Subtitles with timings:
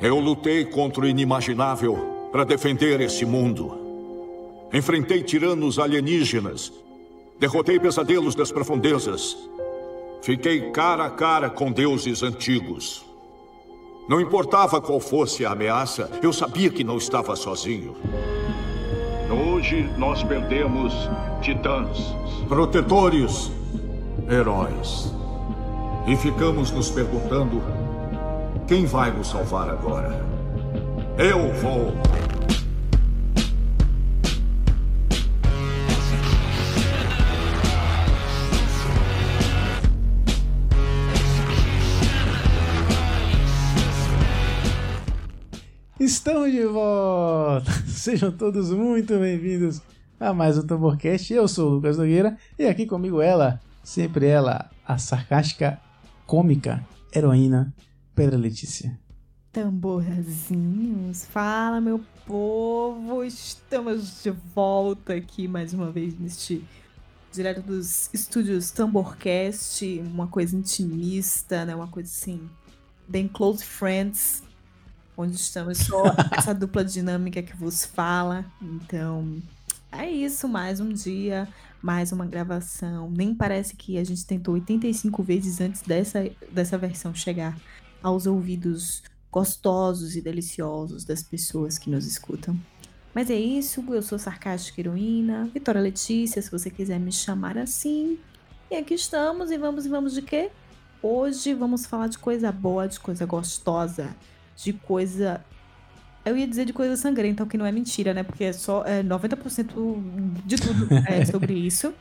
[0.00, 3.76] Eu lutei contra o inimaginável para defender esse mundo.
[4.72, 6.72] Enfrentei tiranos alienígenas.
[7.38, 9.36] Derrotei pesadelos das profundezas.
[10.22, 13.04] Fiquei cara a cara com deuses antigos.
[14.08, 17.94] Não importava qual fosse a ameaça, eu sabia que não estava sozinho.
[19.30, 20.94] Hoje nós perdemos
[21.42, 21.98] titãs,
[22.48, 23.50] protetores,
[24.30, 25.12] heróis.
[26.06, 27.62] E ficamos nos perguntando:
[28.70, 30.24] quem vai nos salvar agora?
[31.18, 31.92] Eu vou.
[45.98, 47.72] Estamos de volta!
[47.88, 49.82] Sejam todos muito bem-vindos
[50.20, 51.34] a mais um Tamborcast.
[51.34, 55.80] Eu sou o Lucas Nogueira e aqui comigo ela, sempre ela, a sarcástica,
[56.24, 57.74] cômica, heroína,
[58.20, 59.00] Pedra Letícia.
[59.50, 66.62] Tamborzinhos, fala meu povo, estamos de volta aqui mais uma vez neste
[67.32, 72.46] direto dos estúdios Tamborcast, uma coisa intimista, né, uma coisa assim,
[73.08, 74.42] bem close friends,
[75.16, 76.02] onde estamos só
[76.36, 78.44] essa dupla dinâmica que vos fala.
[78.60, 79.38] Então,
[79.90, 81.48] é isso, mais um dia,
[81.80, 83.10] mais uma gravação.
[83.10, 87.56] Nem parece que a gente tentou 85 vezes antes dessa, dessa versão chegar
[88.02, 92.58] aos ouvidos gostosos e deliciosos das pessoas que nos escutam.
[93.14, 98.18] Mas é isso, eu sou Sarcástica Heroína, Vitória Letícia, se você quiser me chamar assim.
[98.70, 100.50] E aqui estamos, e vamos, e vamos de quê?
[101.02, 104.14] Hoje vamos falar de coisa boa, de coisa gostosa,
[104.56, 105.44] de coisa.
[106.24, 108.22] Eu ia dizer de coisa sangrenta, o que não é mentira, né?
[108.22, 111.92] Porque é só é, 90% de tudo é sobre isso.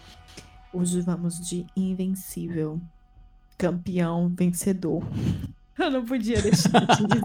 [0.71, 2.79] Hoje vamos de Invencível.
[3.57, 5.03] Campeão vencedor.
[5.89, 7.23] Eu não podia deixar de dizer.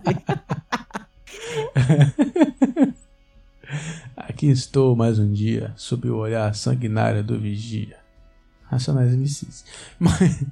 [4.16, 7.97] Aqui estou mais um dia, sob o olhar sanguinário do vigia.
[8.64, 9.64] Racionais MCs.
[9.98, 10.44] Mas,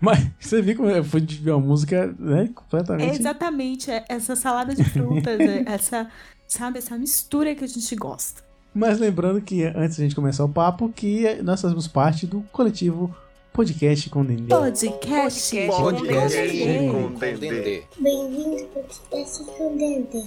[0.00, 2.48] mas você viu como foi de ver uma música, né?
[2.54, 3.10] Completamente.
[3.10, 6.08] É exatamente, é essa salada de frutas, é essa,
[6.46, 8.42] sabe, essa mistura que a gente gosta.
[8.72, 12.42] Mas lembrando que antes de a gente começar o papo, que nós fazemos parte do
[12.52, 13.12] coletivo
[13.52, 14.54] Podcast com Dendê.
[14.54, 16.38] Podcast, Podcast
[16.90, 17.82] com com Dendê.
[17.98, 20.24] Bem-vindo ao podcast com Dendê.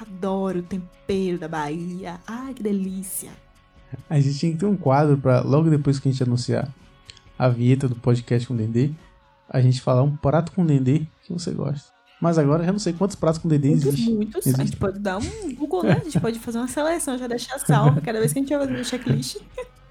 [0.00, 2.18] Adoro o tempero da Bahia.
[2.26, 3.30] Ai, que delícia.
[4.08, 6.68] A gente tinha que ter um quadro para logo depois que a gente anunciar
[7.38, 8.90] a vinheta do podcast com Dendê,
[9.48, 11.92] a gente falar um prato com Dendê que você gosta.
[12.20, 14.14] Mas agora eu já não sei quantos pratos com Dendê existem.
[14.14, 14.46] muitos.
[14.46, 15.98] A gente pode dar um Google, né?
[16.00, 18.66] A gente pode fazer uma seleção, já deixar salvo cada vez que a gente vai
[18.66, 19.36] fazer o checklist.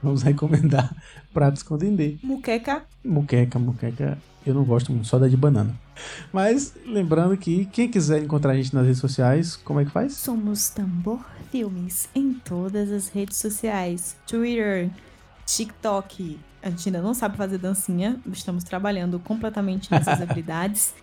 [0.02, 0.94] Vamos recomendar
[1.34, 2.18] pratos com Dendê.
[2.24, 2.84] Muqueca.
[3.04, 5.76] Muqueca, muqueca, eu não gosto muito, só da de banana.
[6.34, 10.14] Mas lembrando que quem quiser encontrar a gente nas redes sociais, como é que faz?
[10.14, 11.20] Somos Tambor
[11.52, 14.90] Filmes em todas as redes sociais: Twitter,
[15.46, 16.40] TikTok.
[16.64, 20.94] A gente ainda não sabe fazer dancinha, estamos trabalhando completamente nessas habilidades.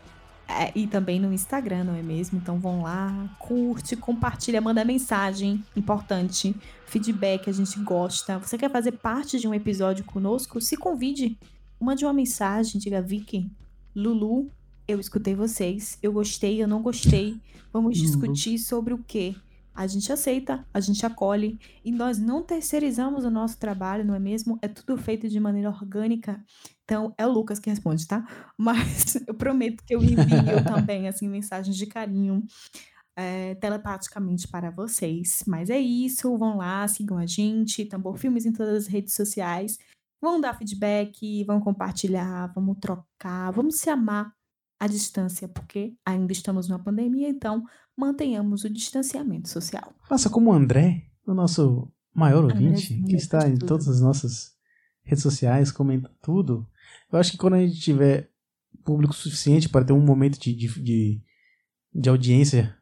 [0.49, 2.39] É, e também no Instagram, não é mesmo?
[2.39, 8.39] Então vão lá, curte, compartilha, manda mensagem importante, feedback, a gente gosta.
[8.39, 10.59] Você quer fazer parte de um episódio conosco?
[10.59, 11.39] Se convide,
[11.79, 13.51] mande uma mensagem, diga Vicky,
[13.95, 14.51] Lulu,
[14.87, 17.39] eu escutei vocês, eu gostei, eu não gostei.
[17.71, 18.11] Vamos Lulu.
[18.11, 19.37] discutir sobre o quê?
[19.79, 24.19] A gente aceita, a gente acolhe e nós não terceirizamos o nosso trabalho, não é
[24.19, 24.59] mesmo?
[24.61, 26.45] É tudo feito de maneira orgânica.
[26.83, 28.27] Então, é o Lucas que responde, tá?
[28.59, 30.17] Mas eu prometo que eu envio
[30.67, 32.45] também, assim, mensagens de carinho
[33.17, 35.45] é, telepaticamente para vocês.
[35.47, 39.79] Mas é isso, vão lá, sigam a gente, Tambor Filmes em todas as redes sociais.
[40.21, 44.33] Vão dar feedback, vão compartilhar, vamos trocar, vamos se amar
[44.81, 47.65] à distância, porque ainda estamos numa pandemia, então
[47.99, 49.93] mantenhamos o distanciamento social.
[50.09, 53.67] Faça como o André, o nosso maior ouvinte, Andrezinho, que está em tudo.
[53.67, 54.53] todas as nossas
[55.03, 56.65] redes sociais, comenta tudo.
[57.13, 58.31] Eu acho que quando a gente tiver
[58.85, 61.23] público suficiente para ter um momento de, de, de,
[61.93, 62.77] de audiência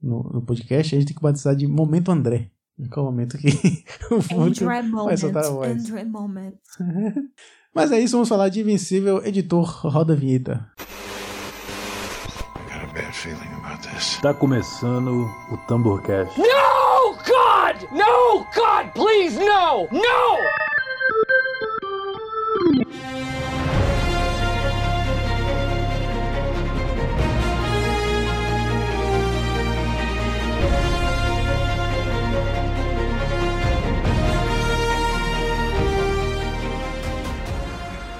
[0.00, 2.50] no, no podcast, a gente tem que batizar de Momento André.
[2.90, 3.48] Qual é o momento que
[4.10, 5.90] o público André Moment, soltar a voz.
[5.90, 6.54] André Moment.
[7.74, 10.70] Mas é isso, vamos falar de Invencível, editor, roda a vinheta.
[10.78, 13.55] I got a bad feeling
[13.96, 14.18] this.
[14.20, 16.38] Tá começando o Tamborcast.
[16.38, 17.88] No, God!
[17.90, 19.88] No, God, please, no!
[19.90, 20.36] No!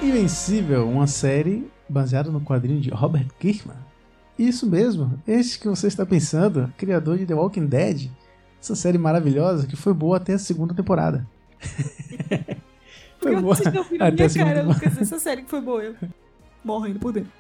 [0.03, 3.77] Invencível, uma série baseada no quadrinho de Robert Kirkman.
[4.39, 8.11] Isso mesmo, este que você está pensando, criador de The Walking Dead,
[8.61, 11.27] essa série maravilhosa que foi boa até a segunda temporada.
[13.19, 13.55] foi boa
[14.01, 15.83] até a segunda cara, Lucas, essa série que foi boa.
[15.83, 15.97] Eu
[16.63, 17.31] morrendo por dentro.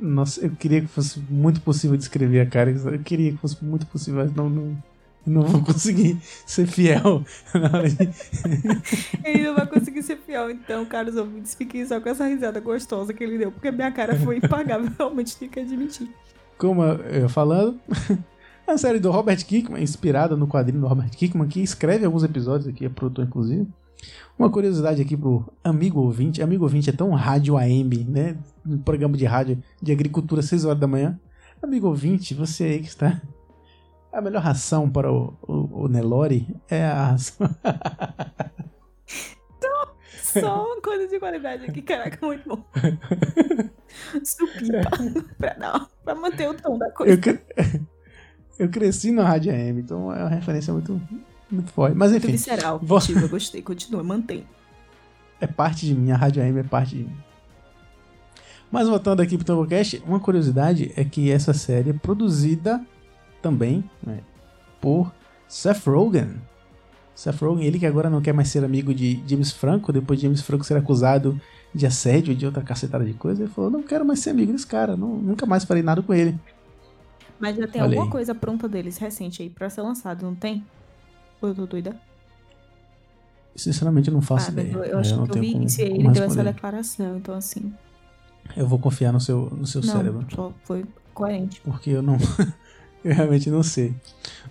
[0.00, 2.70] Nossa, eu queria que fosse muito possível descrever a cara.
[2.70, 4.82] Eu queria que fosse muito possível, mas não, não,
[5.26, 7.24] não vou conseguir ser fiel.
[9.24, 13.12] Ele não vai conseguir ser fiel, então, caros ouvintes, fiquem só com essa risada gostosa
[13.12, 16.10] que ele deu, porque minha cara foi impagável, realmente tenho que admitir.
[16.58, 17.78] Como eu falando,
[18.66, 22.68] a série do Robert Kickman, inspirada no quadrinho do Robert Kickman, que escreve alguns episódios
[22.68, 23.66] aqui, é produtor inclusive.
[24.38, 28.36] Uma curiosidade aqui pro amigo ouvinte, amigo ouvinte é tão rádio AM, né?
[28.66, 31.18] Um programa de rádio de agricultura 6 horas da manhã.
[31.62, 33.20] Amigo ouvinte, você aí que está
[34.12, 37.48] a melhor ração para o, o, o Nelore é a ração.
[40.12, 42.64] Só uma coisa de qualidade aqui, caraca, muito bom.
[44.24, 44.90] Supipa,
[45.38, 47.12] pra, não, pra manter o tom da coisa.
[47.12, 47.40] Eu, cre...
[48.58, 51.00] eu cresci no Rádio AM, então é uma referência muito,
[51.50, 51.96] muito forte.
[51.96, 52.28] Mas enfim.
[52.28, 52.98] Muito visceral, vou...
[53.20, 54.46] eu gostei, continua, mantém.
[55.40, 57.16] É parte de mim, a Rádio AM é parte de mim.
[58.70, 62.82] Mas voltando aqui pro Tumblecast, uma curiosidade é que essa série é produzida
[63.42, 64.20] também né,
[64.80, 65.12] por
[65.48, 66.36] Seth Rogen.
[67.14, 70.26] Seth Rogen, ele que agora não quer mais ser amigo de James Franco, depois de
[70.26, 71.38] James Franco ser acusado
[71.74, 74.52] de assédio e de outra cacetada de coisa, ele falou: Não quero mais ser amigo
[74.52, 76.38] desse cara, não, nunca mais farei nada com ele.
[77.38, 78.10] Mas já tem Olha alguma aí.
[78.10, 80.64] coisa pronta deles recente aí pra ser lançado, não tem?
[81.40, 81.96] Ou eu tô doida?
[83.56, 84.72] Sinceramente, eu não faço ah, ideia.
[84.72, 87.34] Eu, eu acho eu que eu vi como, isso e ele deu essa declaração, então
[87.34, 87.72] assim.
[88.56, 90.26] Eu vou confiar no seu, no seu não, cérebro.
[90.34, 91.60] Só foi coerente.
[91.62, 92.16] Porque eu não.
[93.04, 93.94] Eu realmente não sei.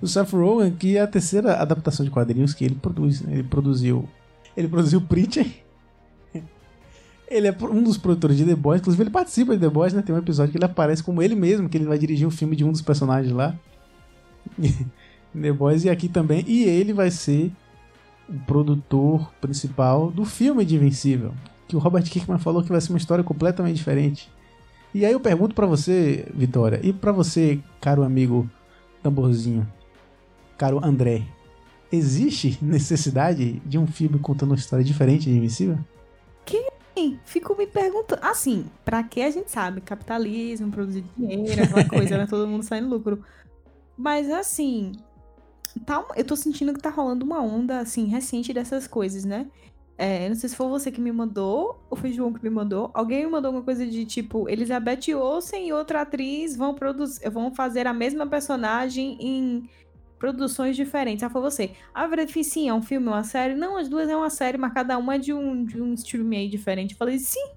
[0.01, 3.21] O Seth Rogen, que é a terceira adaptação de quadrinhos que ele produz.
[3.21, 3.33] Né?
[3.33, 4.07] Ele produziu.
[4.55, 5.47] Ele produziu Preacher.
[7.29, 8.81] Ele é um dos produtores de The Boys.
[8.81, 10.01] Inclusive, ele participa de The Boys, né?
[10.01, 12.57] Tem um episódio que ele aparece como ele mesmo, que ele vai dirigir um filme
[12.57, 13.55] de um dos personagens lá.
[15.33, 16.43] The Boys e aqui também.
[16.45, 17.49] E ele vai ser
[18.27, 21.33] o produtor principal do filme de Invencível.
[21.69, 24.29] Que o Robert Kirkman falou que vai ser uma história completamente diferente.
[24.93, 28.49] E aí eu pergunto para você, Vitória, e para você, caro amigo
[29.01, 29.67] tamborzinho,
[30.57, 31.23] caro André,
[31.91, 35.77] existe necessidade de um filme contando uma história diferente de Invencível?
[36.45, 36.71] Que
[37.31, 38.19] Fico me perguntando.
[38.23, 39.81] Assim, pra que a gente sabe?
[39.81, 42.27] Capitalismo, produzir dinheiro, aquela coisa, né?
[42.29, 43.23] Todo mundo sai no lucro.
[43.97, 44.91] Mas assim,
[45.85, 49.47] tá, eu tô sentindo que tá rolando uma onda, assim, recente dessas coisas, né?
[49.97, 52.89] É, não sei se foi você que me mandou, ou foi João que me mandou.
[52.93, 57.53] Alguém me mandou alguma coisa de tipo, Elizabeth Olsen e outra atriz vão produzir, vão
[57.53, 59.69] fazer a mesma personagem em
[60.17, 61.23] produções diferentes.
[61.23, 61.71] Ah, foi você.
[61.93, 62.07] A
[62.43, 63.55] sim, é um filme, uma série?
[63.55, 66.37] Não, as duas é uma série, mas cada uma é de um, de um streaming
[66.37, 66.91] aí diferente.
[66.91, 67.51] Eu falei, sim.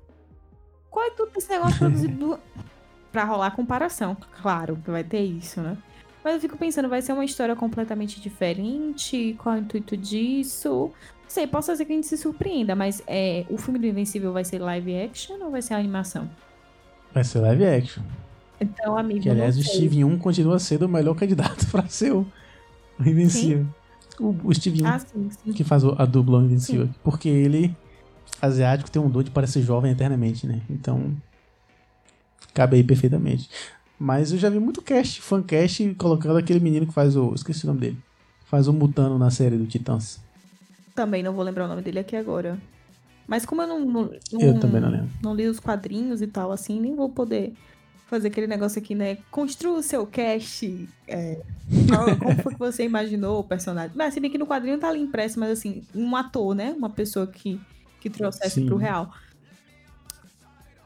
[0.90, 2.38] Qual é tudo esse negócio produzido
[3.12, 4.16] pra rolar comparação?
[4.40, 5.76] Claro que vai ter isso, né?
[6.25, 9.36] Mas eu fico pensando, vai ser uma história completamente diferente?
[9.38, 10.90] Qual é o intuito disso?
[11.29, 14.44] Sei, posso ser que a gente se surpreenda, mas é, o filme do Invencível vai
[14.44, 16.29] ser live action ou vai ser animação?
[17.12, 18.03] Vai ser live action.
[18.61, 19.21] Então, amigo.
[19.21, 22.26] Que aliás, o Steve 1 continua sendo o melhor candidato para ser o,
[23.00, 23.67] Invencível.
[24.19, 25.53] O, o Steve 1, ah, sim, sim.
[25.53, 26.87] que faz a dupla Invencível.
[26.87, 26.94] Sim.
[27.03, 27.77] Porque ele,
[28.41, 30.61] asiático, tem um dor de parecer jovem eternamente, né?
[30.70, 31.15] Então,
[32.53, 33.50] cabe aí perfeitamente.
[33.98, 37.32] Mas eu já vi muito cast, fancast, colocando aquele menino que faz o.
[37.34, 37.98] Esqueci o nome dele.
[38.46, 40.23] Faz o Mutano na série do Titãs.
[40.94, 42.58] Também não vou lembrar o nome dele aqui agora.
[43.27, 45.10] Mas como eu não, não, eu não lembro.
[45.22, 47.55] Não li os quadrinhos e tal, assim, nem vou poder
[48.06, 49.19] fazer aquele negócio aqui, né?
[49.31, 50.89] Construa o seu cast.
[51.08, 51.41] É,
[52.19, 53.93] como foi que você imaginou o personagem?
[53.94, 56.74] Mas se bem que no quadrinho tá ali impresso, mas assim, um ator, né?
[56.77, 57.60] Uma pessoa que,
[58.01, 58.67] que trouxesse Sim.
[58.67, 59.13] pro real.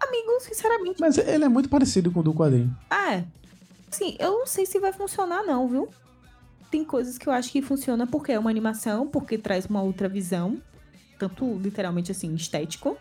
[0.01, 1.01] Amigo, sinceramente.
[1.01, 2.75] Mas ele é muito parecido com o do quadrinho.
[2.89, 3.25] Ah, é.
[3.91, 5.89] Sim, eu não sei se vai funcionar, não, viu?
[6.71, 10.09] Tem coisas que eu acho que funciona porque é uma animação, porque traz uma outra
[10.09, 10.61] visão,
[11.19, 12.97] tanto literalmente assim, estético.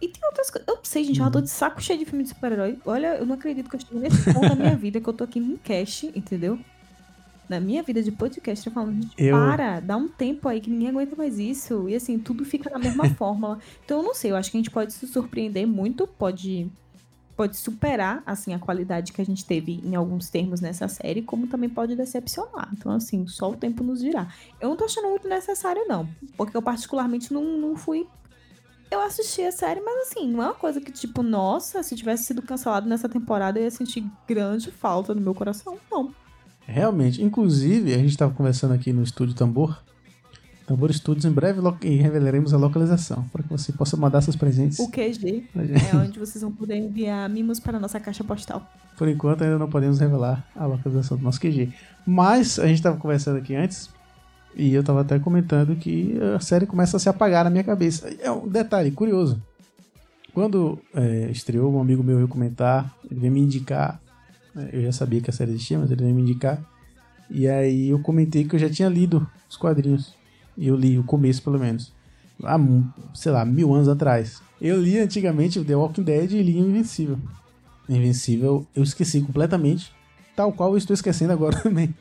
[0.00, 0.68] E tem outras coisas.
[0.68, 2.78] Eu não sei, gente, eu tô de saco cheio de filme de super-herói.
[2.84, 5.24] Olha, eu não acredito que eu estou nesse ponto da minha vida que eu tô
[5.24, 6.58] aqui em cast, entendeu?
[7.48, 9.34] Na minha vida de podcast, eu falo, gente, eu...
[9.34, 11.88] para, dá um tempo aí que ninguém aguenta mais isso.
[11.88, 13.58] E assim, tudo fica na mesma fórmula.
[13.84, 16.70] Então eu não sei, eu acho que a gente pode se surpreender muito, pode
[17.36, 21.46] pode superar, assim, a qualidade que a gente teve em alguns termos nessa série, como
[21.46, 22.70] também pode decepcionar.
[22.72, 24.32] Então, assim, só o tempo nos dirá.
[24.58, 26.08] Eu não tô achando muito necessário, não.
[26.36, 28.06] Porque eu, particularmente, não, não fui.
[28.90, 32.24] Eu assisti a série, mas assim, não é uma coisa que, tipo, nossa, se tivesse
[32.24, 35.78] sido cancelado nessa temporada, eu ia sentir grande falta no meu coração.
[35.90, 36.14] Não.
[36.66, 37.22] Realmente.
[37.22, 39.82] Inclusive, a gente tava conversando aqui no estúdio Tambor
[40.66, 44.80] Tambor Studios, em breve e revelaremos a localização, para que você possa mandar seus presentes.
[44.80, 48.68] O QG é onde vocês vão poder enviar mimos para a nossa caixa postal.
[48.98, 51.72] Por enquanto ainda não podemos revelar a localização do nosso QG.
[52.04, 53.88] Mas a gente estava conversando aqui antes
[54.56, 58.08] e eu estava até comentando que a série começa a se apagar na minha cabeça.
[58.20, 59.40] É um detalhe curioso.
[60.34, 64.00] Quando é, estreou, um amigo meu veio comentar, ele veio me indicar.
[64.52, 66.60] né, Eu já sabia que a série existia, mas ele veio me indicar.
[67.30, 70.15] E aí eu comentei que eu já tinha lido os quadrinhos.
[70.58, 71.92] Eu li o começo, pelo menos.
[72.42, 74.40] Há, mu- sei lá, mil anos atrás.
[74.60, 77.18] Eu li antigamente The Walking Dead e li o Invencível.
[77.88, 79.92] Invencível eu esqueci completamente,
[80.34, 81.94] tal qual eu estou esquecendo agora também.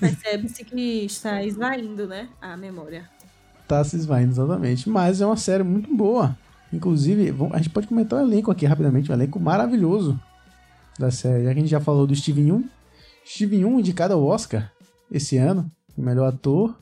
[0.00, 2.28] Percebe-se que está esvaindo, né?
[2.40, 3.08] A memória.
[3.68, 4.88] Tá se esvaindo exatamente.
[4.88, 6.36] Mas é uma série muito boa.
[6.72, 10.18] Inclusive, a gente pode comentar o elenco aqui rapidamente, um elenco maravilhoso
[10.98, 11.44] da série.
[11.44, 12.64] Já que a gente já falou do Steven Yeun.
[13.26, 14.72] Steven Yeun indicado ao Oscar
[15.10, 16.74] esse ano, melhor ator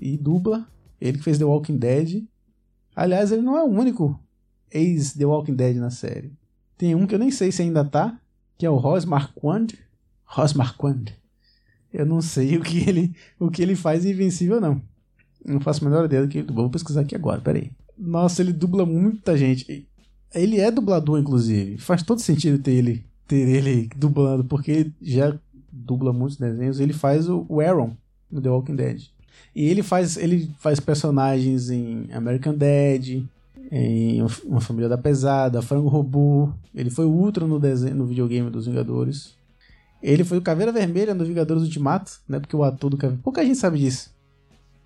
[0.00, 0.66] e dubla.
[1.00, 2.24] Ele que fez The Walking Dead.
[2.94, 4.18] Aliás, ele não é o único
[4.70, 6.32] ex-The Walking Dead na série.
[6.76, 8.18] Tem um que eu nem sei se ainda tá,
[8.58, 9.68] que é o Ross Marquand.
[10.24, 11.04] Ross Marquand.
[11.92, 14.82] Eu não sei o que ele, o que ele faz em Invencível, não.
[15.44, 16.64] Não faço a menor ideia do que ele dubla.
[16.64, 17.70] Vou pesquisar aqui agora, peraí.
[17.96, 19.86] Nossa, ele dubla muita gente.
[20.34, 21.78] Ele é dublador, inclusive.
[21.78, 25.38] Faz todo sentido ter ele, ter ele dublando, porque ele já
[25.70, 26.80] dubla muitos desenhos.
[26.80, 27.96] Ele faz o Aaron
[28.30, 29.13] no The Walking Dead.
[29.54, 33.22] E ele faz, ele faz personagens em American Dad,
[33.70, 36.50] em Uma Família da Pesada, Frango Robô.
[36.74, 39.34] Ele foi o Ultron no, desenho, no videogame dos Vingadores.
[40.02, 42.38] Ele foi o Caveira Vermelha no Vingadores Ultimato, né?
[42.38, 43.20] Porque o ator do Caveira...
[43.22, 44.12] Pouca gente sabe disso.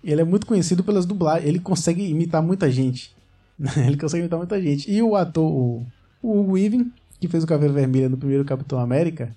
[0.03, 1.47] Ele é muito conhecido pelas dublagens.
[1.47, 3.13] Ele consegue imitar muita gente.
[3.85, 4.89] ele consegue imitar muita gente.
[4.89, 5.85] E o ator, o,
[6.21, 9.35] o Hugo Weaving, que fez o Caveira Vermelha no primeiro Capitão América,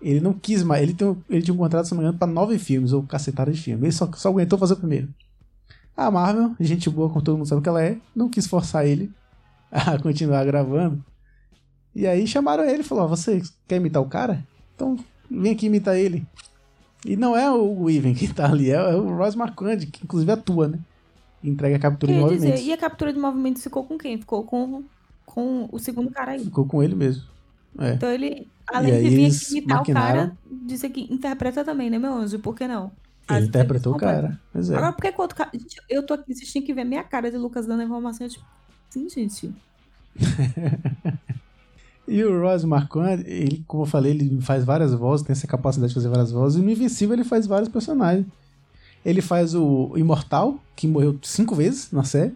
[0.00, 0.82] ele não quis mais.
[0.82, 3.50] Ele, tem, ele tinha um contrato, se não me engano, pra nove filmes, ou cacetada
[3.50, 3.84] de filme.
[3.86, 5.08] Ele só, só aguentou fazer o primeiro.
[5.96, 9.10] A Marvel, gente boa, como todo mundo sabe que ela é, não quis forçar ele
[9.72, 11.02] a continuar gravando.
[11.94, 14.44] E aí chamaram ele e falou: "Ó, Você quer imitar o cara?
[14.74, 14.98] Então
[15.30, 16.26] vem aqui imitar ele.
[17.04, 20.30] E não é o Weaving que tá ali, é, é o Ross Marquand, que inclusive
[20.30, 20.78] atua, né?
[21.42, 22.60] Entrega a captura de Quer movimentos.
[22.62, 24.18] e a captura de movimentos ficou com quem?
[24.18, 24.82] Ficou com,
[25.24, 26.44] com o segundo cara aí.
[26.44, 27.22] Ficou com ele mesmo.
[27.78, 27.92] É.
[27.92, 30.08] Então ele, além aí de vir eles aqui imitar maquinaram.
[30.08, 32.38] o cara, dizer que interpreta também, né, meu anjo?
[32.38, 32.90] Por que não?
[33.28, 34.40] Ele As interpretou o cara.
[34.52, 34.76] Pois é.
[34.76, 35.50] Agora, por que outro cara...
[35.52, 38.26] Gente, eu tô aqui, vocês tinham que ver a minha cara de Lucas dando informação.
[38.26, 38.44] Eu, tipo,
[38.88, 39.52] sim, gente.
[42.08, 45.90] E o Ross Marquand, ele, como eu falei, ele faz várias vozes, tem essa capacidade
[45.90, 46.60] de fazer várias vozes.
[46.60, 48.26] E no Invencível ele faz vários personagens.
[49.04, 52.32] Ele faz o Imortal, que morreu cinco vezes na série.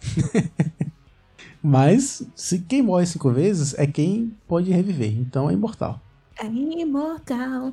[1.62, 5.16] Mas se quem morre cinco vezes é quem pode reviver.
[5.16, 6.00] Então é imortal.
[6.38, 7.72] É imortal.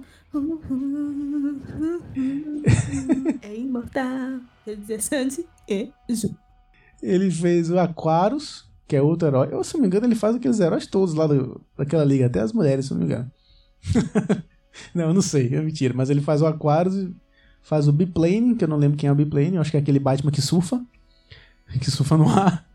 [3.42, 4.40] é imortal.
[4.68, 6.36] Ele diz Sandy e Ju.
[7.02, 9.50] Ele fez o Aquarius, que é outro herói.
[9.52, 12.42] Eu, se não me engano, ele faz aqueles heróis todos lá do- daquela liga, até
[12.42, 13.32] as mulheres, se não me engano.
[14.94, 15.94] não, eu não sei, é mentira.
[15.96, 17.10] Mas ele faz o Aquarius,
[17.62, 19.80] faz o Biplane, que eu não lembro quem é o Biplane, eu acho que é
[19.80, 20.84] aquele Batman que surfa,
[21.80, 22.69] que surfa no ar.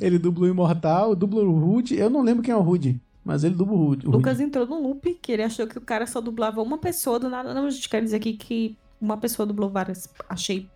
[0.00, 3.44] Ele dubla o Imortal, dubla o Rude, eu não lembro quem é o Rude, mas
[3.44, 4.06] ele dubla o Rude.
[4.06, 7.18] o Lucas entrou no loop, que ele achou que o cara só dublava uma pessoa
[7.18, 7.52] do nada.
[7.54, 10.08] Não, a gente quer dizer aqui que uma pessoa dublou várias.
[10.28, 10.68] Achei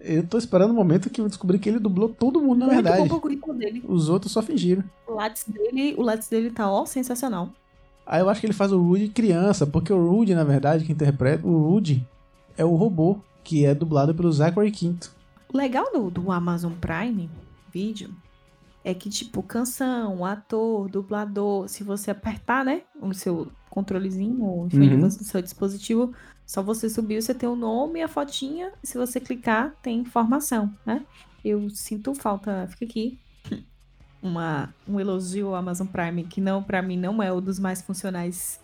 [0.00, 2.82] Eu tô esperando o momento que eu descobri que ele dublou todo mundo, na muito
[2.82, 3.08] verdade.
[3.08, 3.82] bom currículo dele.
[3.86, 4.84] Os outros só fingiram.
[5.06, 7.50] O látis dele, o látis dele tá, ó, sensacional.
[8.04, 10.92] Aí eu acho que ele faz o Rude criança, porque o Rude, na verdade, que
[10.92, 12.06] interpreta, o Rude
[12.56, 15.12] é o robô, que é dublado pelo Zachary Quinto.
[15.52, 17.30] O legal do, do Amazon Prime
[17.72, 18.10] Video
[18.84, 24.94] é que, tipo, canção, ator, dublador, se você apertar, né, o seu controlezinho, ou enfim,
[24.94, 25.00] Uhum.
[25.00, 26.12] do seu dispositivo,
[26.46, 30.00] só você subir, você tem o nome e a fotinha, e se você clicar, tem
[30.00, 31.04] informação, né?
[31.44, 33.18] Eu sinto falta, fica aqui,
[34.22, 37.82] uma, um elogio ao Amazon Prime, que não, pra mim, não é um dos mais
[37.82, 38.60] funcionais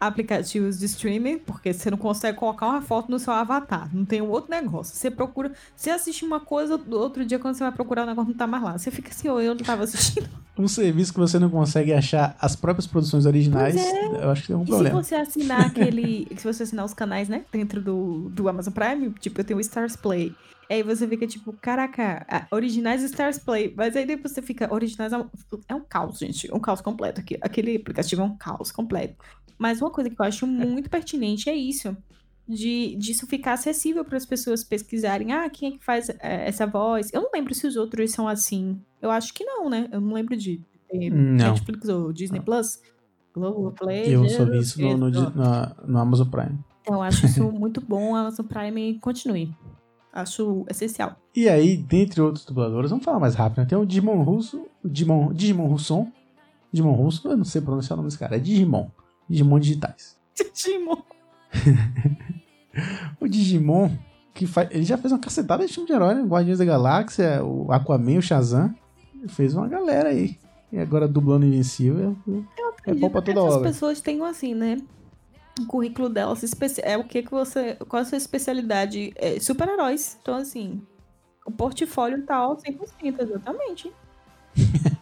[0.00, 3.88] aplicativos de streaming, porque você não consegue colocar uma foto no seu avatar.
[3.94, 4.96] Não tem um outro negócio.
[4.96, 5.52] Você procura.
[5.76, 8.46] Você assiste uma coisa, do outro dia, quando você vai procurar o negócio, não tá
[8.46, 8.78] mais lá.
[8.78, 10.28] Você fica assim, ou eu não tava assistindo.
[10.58, 14.48] Um serviço que você não consegue achar as próprias produções originais, Pois eu acho que
[14.48, 15.02] tem um E problema.
[15.02, 16.28] se você assinar aquele.
[16.36, 17.44] se você assinar os canais, né?
[17.50, 20.34] Dentro do, do Amazon Prime, tipo, eu tenho o Stars Play.
[20.70, 23.74] Aí você fica tipo, caraca, ah, originais Stars Play.
[23.76, 25.28] Mas aí depois você fica, originais é um-
[25.68, 26.48] é um caos, gente.
[26.54, 27.20] Um caos completo.
[27.20, 27.36] aqui.
[27.40, 29.16] Aquele aplicativo é um caos completo.
[29.58, 31.96] Mas uma coisa que eu acho muito pertinente é isso.
[32.48, 35.32] De, disso ficar acessível para as pessoas pesquisarem.
[35.32, 37.10] Ah, quem é que faz é, essa voz?
[37.12, 38.80] Eu não lembro se os outros são assim.
[39.02, 39.88] Eu acho que não, né?
[39.92, 41.10] Eu não lembro de ter.
[41.10, 42.80] Netflix ou Disney Plus.
[43.34, 44.12] Globoplay.
[44.14, 46.58] Eu só vi isso no, no, na- no Amazon Prime.
[46.82, 48.16] Então, eu acho isso muito bom.
[48.16, 49.54] A Amazon Prime continue.
[50.12, 51.16] Acho essencial.
[51.34, 53.64] E aí, dentre outros dubladores, vamos falar mais rápido, né?
[53.66, 56.08] Tem o Digimon Russo, o Digimon, Digimon Russon.
[56.72, 58.88] Digimon Russo, eu não sei pronunciar o nome desse cara, é Digimon.
[59.28, 60.16] Digimon digitais.
[60.54, 60.96] Digimon.
[63.20, 63.90] O Digimon,
[64.32, 66.22] que faz, ele já fez uma cacetada de filme de herói, né?
[66.22, 68.72] Guardiões da Galáxia, o Aquaman, o Shazam.
[69.18, 70.38] Ele fez uma galera aí.
[70.72, 72.16] E agora dublando Invencível.
[72.86, 73.68] É bom pra toda essas obra.
[73.68, 74.76] pessoas tenham assim, né?
[75.58, 77.76] O currículo especi- é o que que você.
[77.88, 79.12] Qual é a sua especialidade?
[79.16, 80.18] É super-heróis.
[80.22, 80.80] Então, assim.
[81.46, 83.90] O portfólio tá ao 100%, exatamente.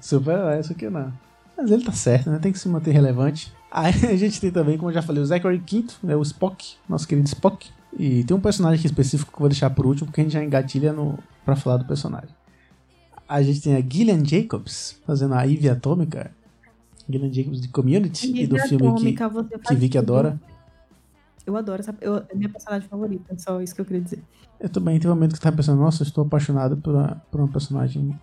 [0.00, 1.12] Super herói, isso aqui não.
[1.56, 2.38] Mas ele tá certo, né?
[2.38, 3.52] Tem que se manter relevante.
[3.70, 6.16] Aí a gente tem também, como eu já falei, o Zachary Quinto, né?
[6.16, 7.70] O Spock, nosso querido Spock.
[7.96, 10.32] E tem um personagem aqui específico que eu vou deixar por último, porque a gente
[10.32, 12.30] já engatilha no, pra falar do personagem.
[13.28, 16.32] A gente tem a Gillian Jacobs fazendo a Ivy Atômica.
[17.08, 20.40] Gillian Jacobs de Community e do Ivy filme que, Atômica, que faz Vicky adora.
[21.46, 21.94] Eu adoro essa.
[22.00, 24.22] Eu, é minha personagem favorita, só isso que eu queria dizer.
[24.58, 27.22] Eu também teve um momento que eu tava pensando, nossa, eu estou apaixonado por uma,
[27.30, 28.18] por uma personagem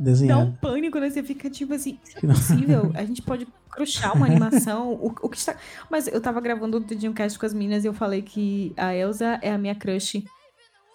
[0.00, 1.10] Dá um pânico, né?
[1.10, 2.92] Você fica tipo assim, isso Que é possível?
[2.94, 4.92] A gente pode crushar uma animação.
[4.92, 5.56] O, o que está...
[5.90, 9.40] Mas eu tava gravando o Dreamcast com as meninas e eu falei que a Elsa
[9.42, 10.24] é a minha crush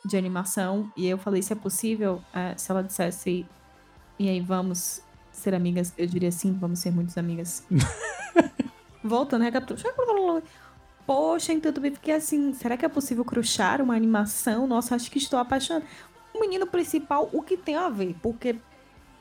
[0.05, 0.89] de animação.
[0.95, 3.45] E eu falei, se é possível, eh, se ela dissesse,
[4.17, 5.01] e aí, vamos
[5.33, 7.63] ser amigas, eu diria sim, vamos ser muitas amigas.
[9.03, 10.43] Voltando, recapitulando.
[11.05, 14.65] Poxa, então também fiquei assim, será que é possível crushar uma animação?
[14.65, 15.85] Nossa, acho que estou apaixonada.
[16.33, 18.15] O menino principal, o que tem a ver?
[18.21, 18.55] Porque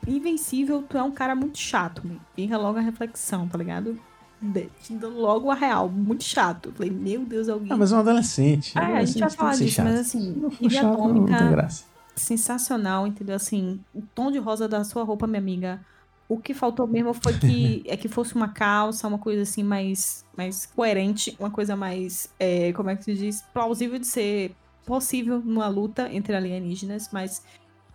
[0.07, 3.97] Invencível, tu é um cara muito chato, me fica logo a reflexão, tá ligado?
[4.41, 6.69] Dando logo a real, muito chato.
[6.69, 7.71] Eu falei, meu Deus, alguém.
[7.71, 8.77] Ah, mas é um adolescente.
[8.77, 9.85] É, a gente Adolescente vai falar disso, chato.
[9.85, 11.67] mas assim, não Atômica-
[12.15, 13.35] sensacional, entendeu?
[13.35, 15.79] Assim, o tom de rosa da sua roupa, minha amiga.
[16.27, 20.25] O que faltou mesmo foi que é que fosse uma calça, uma coisa assim mais,
[20.35, 25.39] mais coerente, uma coisa mais, é, como é que se diz, plausível de ser possível
[25.39, 27.41] numa luta entre alienígenas, mas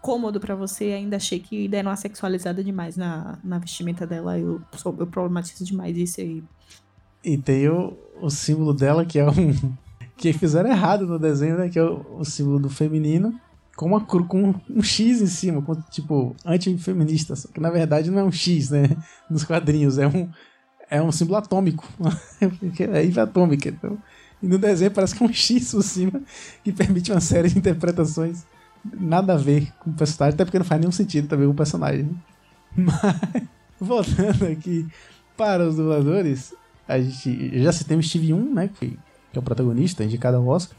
[0.01, 0.93] cômodo pra você.
[0.93, 4.39] Ainda achei que deram uma sexualizada demais na, na vestimenta dela.
[4.39, 6.43] Eu, eu problematizo demais isso aí.
[7.25, 9.33] E tem o, o símbolo dela, que é um.
[10.17, 11.69] Que fizeram errado no desenho, né?
[11.69, 13.41] Que é o, o símbolo do feminino,
[13.79, 17.37] com uma com um X em cima, com, tipo, antifeminista.
[17.37, 18.89] Só que na verdade não é um X, né?
[19.31, 20.29] Nos quadrinhos, é um,
[20.91, 21.89] é um símbolo atômico.
[22.93, 23.69] É Ivy atômica.
[23.69, 23.97] Então,
[24.43, 26.21] e no desenho parece que é um X por cima,
[26.65, 28.45] que permite uma série de interpretações
[28.99, 31.57] nada a ver com o personagem, até porque não faz nenhum sentido também com o
[31.57, 32.03] personagem.
[32.03, 32.15] né?
[32.77, 33.43] Mas,
[33.81, 34.89] voltando aqui
[35.37, 36.53] para os dubladores,
[36.89, 38.71] a gente já citei o Steve 1, né?
[38.75, 40.77] Que, que é o protagonista, indicado ao Oscar.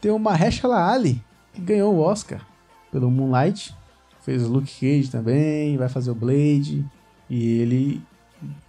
[0.00, 2.46] Tem o Mahershala Ali, que ganhou o Oscar
[2.90, 3.74] pelo Moonlight.
[4.22, 6.84] Fez o Luke Cage também, vai fazer o Blade.
[7.28, 8.02] E ele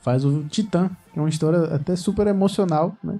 [0.02, 3.20] faz o Titã, que é uma história até super emocional, né?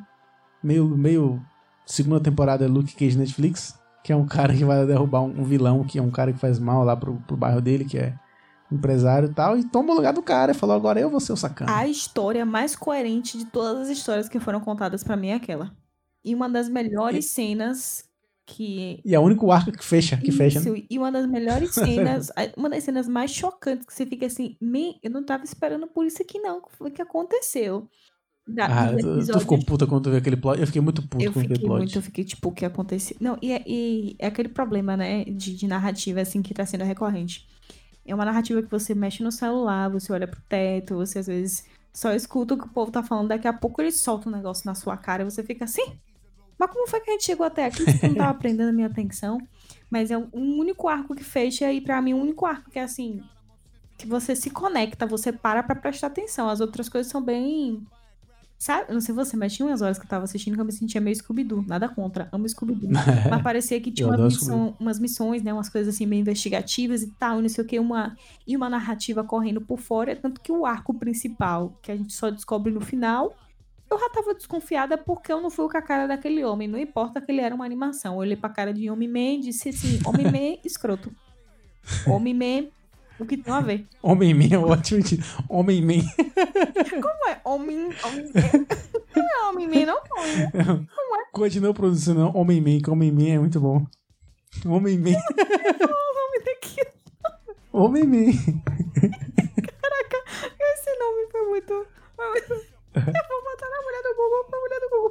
[0.64, 1.42] Meio, meio
[1.86, 5.84] segunda temporada Luke Cage Netflix, que é um cara que vai derrubar um, um vilão,
[5.84, 8.14] que é um cara que faz mal lá pro, pro bairro dele, que é
[8.72, 11.34] empresário e tal, e toma o lugar do cara e falou, agora eu vou ser
[11.34, 11.76] o sacana.
[11.76, 15.72] A história mais coerente de todas as histórias que foram contadas pra mim é aquela.
[16.24, 18.06] E uma das melhores cenas
[18.52, 20.60] que E é o único arco que fecha, que fecha.
[20.60, 20.66] né?
[20.66, 24.56] Isso, e uma das melhores cenas, uma das cenas mais chocantes que você fica assim,
[24.62, 27.88] "Me, eu não tava esperando por isso aqui não, o que aconteceu?
[28.48, 30.60] Da, Ah, tu, ficou puta quando tu viu aquele plot.
[30.60, 31.78] Eu fiquei muito puto eu com aquele fiquei plot.
[31.80, 33.16] muito, eu fiquei tipo, o que aconteceu?
[33.20, 36.84] Não, e é, e é aquele problema, né, de, de narrativa, assim, que tá sendo
[36.84, 37.48] recorrente.
[38.06, 41.64] É uma narrativa que você mexe no celular, você olha pro teto, você às vezes
[41.94, 44.66] só escuta o que o povo tá falando, daqui a pouco ele solta um negócio
[44.66, 45.84] na sua cara e você fica assim,
[46.62, 47.84] mas como foi que a gente chegou até aqui?
[47.84, 49.40] Você não tava prendendo a minha atenção.
[49.90, 52.84] Mas é um único arco que fecha, e pra mim, um único arco que é
[52.84, 53.22] assim.
[53.98, 56.48] Que você se conecta, você para pra prestar atenção.
[56.48, 57.86] As outras coisas são bem.
[58.58, 58.86] Sabe?
[58.90, 60.72] Eu não sei você, mas tinha umas horas que eu tava assistindo que eu me
[60.72, 61.66] sentia meio Scooby-Doo.
[61.68, 62.90] Nada contra, amo Scooby-Doo.
[63.28, 65.52] Mas parecia que tinha adoro missão- umas missões, né?
[65.52, 68.70] Umas coisas assim meio investigativas e tal, e não sei o que, uma, e uma
[68.70, 70.16] narrativa correndo por fora.
[70.16, 73.34] Tanto que o arco principal, que a gente só descobre no final,
[73.92, 76.68] eu já tava desconfiada porque eu não fui com a cara daquele homem.
[76.68, 78.14] Não importa que ele era uma animação.
[78.14, 81.12] Eu olhei pra cara de Homem-Man e disse assim: Homem-Man escroto.
[82.08, 82.68] Homem-Man,
[83.20, 83.88] o que tem a ver?
[84.02, 85.02] Homem-Man é ótimo.
[85.50, 86.02] Homem-Man.
[87.02, 87.42] Como é?
[87.44, 87.90] Homem.
[88.06, 88.32] homem
[89.16, 89.98] não é Homem-Man, não?
[90.18, 90.88] Homem-
[91.34, 92.32] Continua produzindo.
[92.38, 93.86] Homem-Man, que Homem-Man é muito bom.
[94.66, 95.12] Homem-Man.
[97.74, 98.32] Homem-Man.
[100.60, 101.88] Esse nome foi muito.
[102.16, 102.54] Foi muito...
[102.94, 105.11] Eu vou botar na mulher do Google, pra mulher do Google.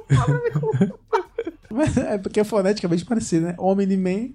[1.69, 3.55] Mas é porque é foneticamente parecido, né?
[3.57, 4.29] Omni-Man.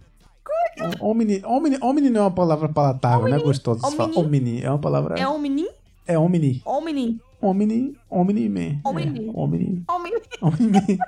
[1.00, 3.80] Omni, omni, omni não é uma palavra palatável, não é gostoso.
[3.84, 4.16] Omni?
[4.16, 5.18] Omni é uma palavra.
[5.18, 5.66] É Omni?
[6.06, 6.62] É Omni.
[6.64, 7.20] Omni.
[7.40, 8.80] Omni, Omni-Man.
[8.84, 9.28] Omni.
[9.28, 9.84] É, Omni.
[9.88, 10.24] Omni.
[10.42, 10.98] Omni.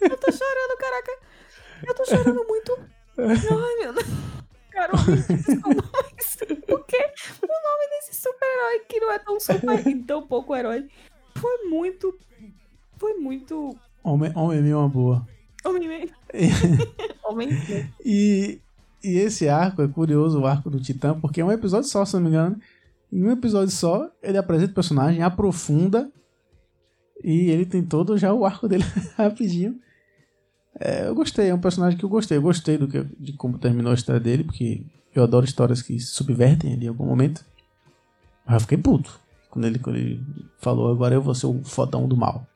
[0.00, 1.12] Eu tô chorando, caraca.
[1.86, 2.78] Eu tô chorando muito.
[3.18, 4.06] Ai, meu Deus.
[4.70, 9.94] Carol, desculpa, mas por que o nome desse super-herói que não é tão super e
[10.04, 10.88] tão pouco herói
[11.36, 12.16] foi muito.
[12.98, 13.76] Foi muito.
[14.02, 15.26] Homem, homem é uma boa.
[15.64, 16.10] Homem.
[17.24, 17.50] Homem.
[18.04, 18.60] E,
[19.02, 22.14] e esse arco é curioso, o arco do Titã, porque é um episódio só, se
[22.14, 22.60] não me engano.
[23.12, 26.10] Em um episódio só, ele apresenta o personagem, aprofunda
[27.22, 28.84] e ele tem todo já o arco dele
[29.16, 29.78] rapidinho.
[30.78, 32.38] É, eu gostei, é um personagem que eu gostei.
[32.38, 34.84] Eu gostei do que, de como terminou a história dele, porque
[35.14, 37.44] eu adoro histórias que se subvertem ali em algum momento.
[38.46, 39.18] Mas eu fiquei puto.
[39.50, 40.22] Quando ele, quando ele
[40.58, 42.46] falou, agora eu vou ser o fodão do mal.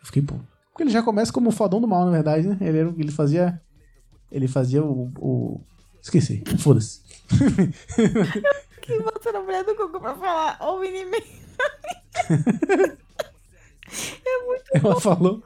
[0.00, 0.44] Eu fiquei puto.
[0.72, 2.56] Porque ele já começa como o fodão do mal, na verdade, né?
[2.60, 3.60] Ele, era, ele fazia.
[4.30, 5.10] Ele fazia o.
[5.18, 5.60] o...
[6.00, 6.42] Esqueci.
[6.58, 7.00] Foda-se.
[8.80, 11.18] que botou na mulher do Google pra falar o Miniman.
[12.28, 15.00] é muito Ela bom.
[15.00, 15.42] falou.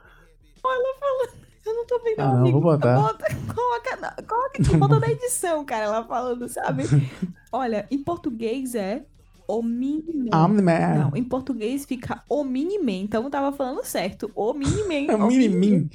[0.64, 1.42] Ela falando.
[1.64, 2.96] Eu não tô vendo, Ah, não, vou botar.
[2.96, 5.84] Bota, coloca, coloca aqui, bota na edição, cara.
[5.84, 6.82] Ela falando, sabe?
[7.52, 9.04] Olha, em português é
[9.48, 10.30] o Miniman.
[10.32, 10.94] I'm the man.
[11.10, 13.02] Não, em português fica o Miniman.
[13.02, 14.30] Então eu tava falando certo.
[14.34, 15.06] O Miniman.
[15.12, 15.90] É o Mini-Min.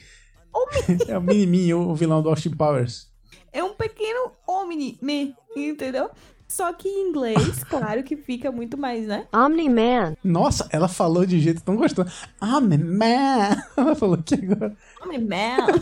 [0.53, 0.67] O
[1.11, 3.11] É o Mini-Min, o vilão do Austin Powers.
[3.51, 6.09] É um pequeno Omni-Man, entendeu?
[6.47, 9.27] Só que em inglês, claro que fica muito mais, né?
[9.33, 10.15] Omni-Man.
[10.23, 12.09] Nossa, ela falou de jeito tão gostoso.
[12.41, 13.61] I'm the man.
[13.75, 14.75] Ela falou aqui agora.
[15.03, 15.81] Omni-Man.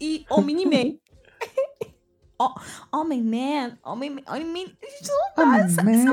[0.00, 0.94] e Omni-Man.
[2.40, 2.54] O-
[2.96, 4.70] Homem-Man, Homem-Man, Homem-Man.
[4.82, 6.04] A gente não dá essa, Man.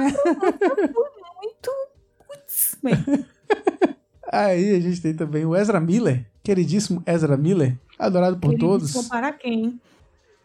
[1.40, 1.72] muito.
[2.28, 2.78] Putz,
[4.32, 9.08] Aí a gente tem também o Ezra Miller, queridíssimo Ezra Miller, adorado por todos.
[9.08, 9.80] Para quem?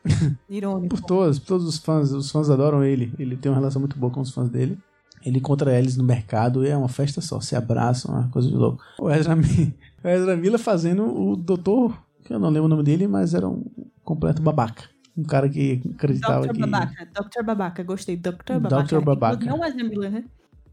[0.48, 0.88] Irônico.
[0.96, 2.12] Por todos, por todos os fãs.
[2.12, 3.12] Os fãs adoram ele.
[3.18, 4.78] Ele tem uma relação muito boa com os fãs dele.
[5.24, 7.40] Ele encontra eles no mercado e é uma festa só.
[7.40, 8.82] Se abraçam, uma coisa de louco.
[9.00, 9.34] O Ezra,
[10.04, 13.48] o Ezra Miller fazendo o doutor, que eu não lembro o nome dele, mas era
[13.48, 13.64] um
[14.04, 14.84] completo babaca.
[15.16, 16.52] Um cara que acreditava Dr.
[16.54, 16.60] que.
[16.60, 17.44] Babaca, Dr.
[17.44, 18.16] Babaca, gostei.
[18.16, 18.58] Dr.
[18.60, 18.82] Babaca.
[18.84, 19.00] Dr.
[19.00, 19.44] Babaca.
[19.44, 20.24] Não é Miller, né?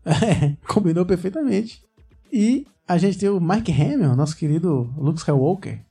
[0.05, 1.83] É, combinou perfeitamente.
[2.31, 5.81] E a gente tem o Mike Hamill, nosso querido Luke Skywalker,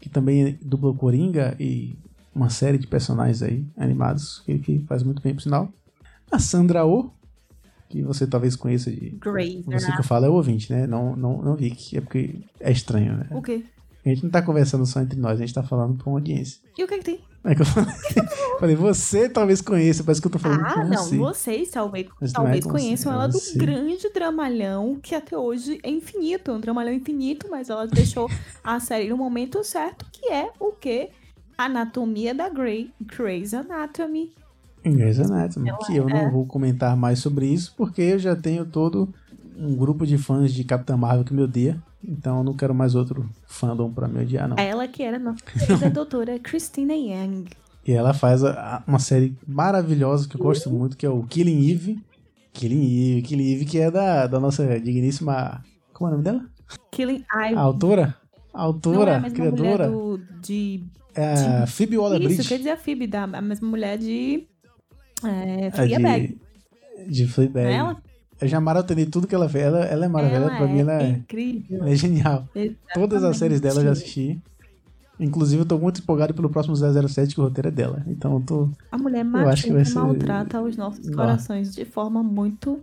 [0.00, 1.96] que também dubla o Coringa e
[2.34, 5.72] uma série de personagens aí animados, que, que faz muito bem, por sinal.
[6.30, 7.10] A Sandra Oh,
[7.88, 9.10] que você talvez conheça de.
[9.18, 9.62] Grazer.
[9.64, 10.86] Você que eu falo é o ouvinte, né?
[10.86, 13.26] Não, não, não Vic, é porque é estranho, né?
[13.30, 13.64] O quê?
[14.08, 16.60] A gente não tá conversando só entre nós, a gente tá falando pra uma audiência.
[16.76, 17.20] E o que que tem?
[17.44, 17.94] É que eu falei,
[18.58, 21.16] falei, você talvez conheça, parece que eu tô falando Ah, com não, você.
[21.16, 25.36] vocês talvez, Mas não é talvez com conheçam é ela do grande dramalhão que até
[25.36, 28.28] hoje é infinito, um dramalhão infinito, mas ela deixou
[28.64, 31.10] a série no momento certo, que é o quê?
[31.56, 34.32] Anatomia da Grey, Grey's Anatomy.
[34.84, 36.12] Grey's Anatomy, que eu é.
[36.12, 39.12] não vou comentar mais sobre isso, porque eu já tenho todo
[39.56, 42.94] um grupo de fãs de Capitã Marvel que me odeia, então eu não quero mais
[42.94, 44.56] outro fandom pra me odiar, não.
[44.58, 47.50] Ela que era nossa querida doutora Christina Yang.
[47.86, 51.22] E ela faz a- a- uma série maravilhosa que eu gosto muito, que é o
[51.24, 51.98] Killing Eve.
[52.52, 55.62] Killing Eve, Killing Eve, que é da, da nossa digníssima...
[55.92, 56.44] Como é o nome dela?
[56.90, 57.54] Killing Ivy.
[57.54, 58.16] A autora?
[58.52, 59.88] A Não é autora, a criadora.
[59.90, 60.84] do, de...
[61.14, 62.48] É a Phoebe Isso, Waller-Bridge.
[62.48, 64.46] quer dizer a Phoebe, da, a mesma mulher de...
[65.24, 66.38] É, a Fleabag.
[67.06, 67.64] de, de Fleabag.
[67.64, 68.02] Não é ela?
[68.40, 69.64] Eu já maratonei tudo que ela fez.
[69.64, 70.46] Ela, ela é maravilhosa.
[70.46, 71.78] Ela pra mim, ela é, incrível.
[71.80, 72.48] ela é genial.
[72.94, 74.40] Todas as séries dela eu já assisti.
[75.20, 78.04] Inclusive, eu tô muito empolgado pelo próximo 007, que o roteiro é dela.
[78.06, 78.68] Então, eu tô.
[78.92, 82.78] A mulher machista ser- maltrata os nossos corações de forma muito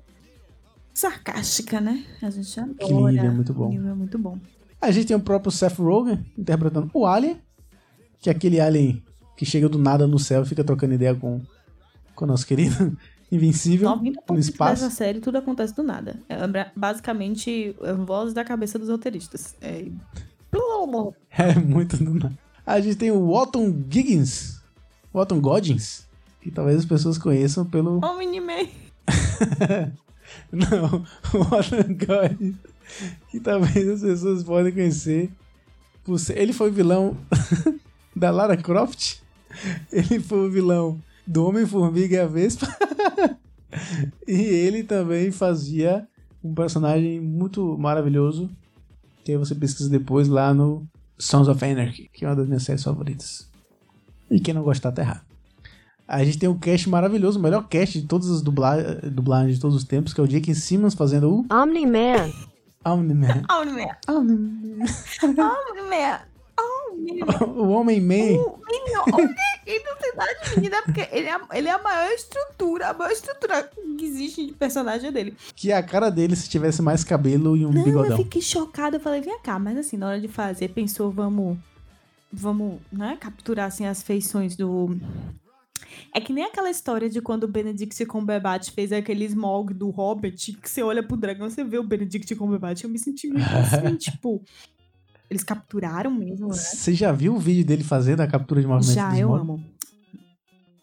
[0.93, 2.03] sarcástica, né?
[2.21, 2.75] A gente adora.
[2.79, 3.73] Killing Eve é muito bom.
[3.73, 4.37] É muito bom.
[4.81, 7.37] A gente tem o próprio Seth Rogen interpretando o Alien,
[8.19, 9.01] que é aquele alien
[9.37, 11.41] que chega do nada no céu e fica trocando ideia com,
[12.13, 12.95] com o nosso querido
[13.31, 14.83] Invencível 90% no espaço.
[14.83, 16.19] dessa série tudo acontece do nada.
[16.29, 16.37] É
[16.75, 19.55] basicamente é voz da cabeça dos roteiristas.
[19.61, 19.85] É...
[21.37, 22.37] É muito do nada.
[22.65, 24.61] A gente tem o Walton Giggins,
[25.13, 26.05] Walton Goggins,
[26.41, 27.99] que talvez as pessoas conheçam pelo.
[28.03, 28.67] Oh, Miniman.
[30.51, 32.55] Não, o Walton Goggins,
[33.29, 35.29] que talvez as pessoas podem conhecer.
[36.03, 37.17] por ser- Ele foi o vilão
[38.15, 39.17] da Lara Croft.
[39.91, 42.67] Ele foi o vilão do Homem-Formiga e a Vespa.
[44.27, 46.07] e ele também fazia
[46.43, 48.49] um personagem muito maravilhoso.
[49.23, 52.63] Que aí você pesquisa depois lá no Sons of Anarchy, que é uma das minhas
[52.63, 53.49] séries favoritas.
[54.29, 55.25] E quem não gostar tá errado.
[56.07, 59.61] A gente tem um cast maravilhoso, o melhor cast de todas as dubla dublagens de
[59.61, 62.31] todos os tempos, que é o Jake Simmons fazendo o Omni-Man.
[62.85, 62.85] Omni-Man.
[62.85, 63.43] Oh, Miniman.
[63.49, 63.97] Omni-Man.
[64.07, 64.85] Oh, Miniman.
[65.39, 66.19] Oh, Miniman.
[67.55, 68.39] o Homem-Man.
[68.39, 69.29] O Minion,
[69.65, 72.93] ele não tem nada de menina, porque ele é, ele é a maior estrutura, a
[72.93, 75.35] maior estrutura que existe de personagem dele.
[75.55, 78.17] Que é a cara dele se tivesse mais cabelo e um Não, eu bigodão.
[78.17, 78.97] fiquei chocada.
[78.97, 81.57] Eu falei, vem cá, mas assim, na hora de fazer, pensou, vamos
[82.31, 84.97] vamos, né, capturar assim as feições do
[86.13, 90.53] é que nem aquela história de quando o Benedict Cumberbatch fez aquele smog do Hobbit,
[90.53, 93.95] que você olha pro dragão, você vê o Benedict Cumberbatch, eu me senti muito assim,
[93.95, 94.41] tipo,
[95.29, 96.53] eles capturaram mesmo, né?
[96.53, 99.63] Você já viu o vídeo dele fazendo a captura de movimento Já, eu amo.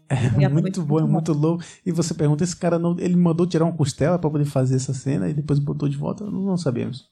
[0.08, 1.64] É muito bom, é muito louco.
[1.86, 4.92] E você pergunta, esse cara não, ele mandou tirar uma costela pra poder fazer essa
[4.92, 6.24] cena e depois botou de volta?
[6.24, 7.08] Não, não sabemos.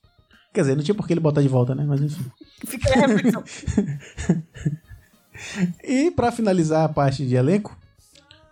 [0.53, 1.85] Quer dizer, não tinha por que ele botar de volta, né?
[1.87, 2.31] Mas enfim.
[2.66, 3.43] Fica a reflexão.
[5.83, 7.77] E pra finalizar a parte de elenco,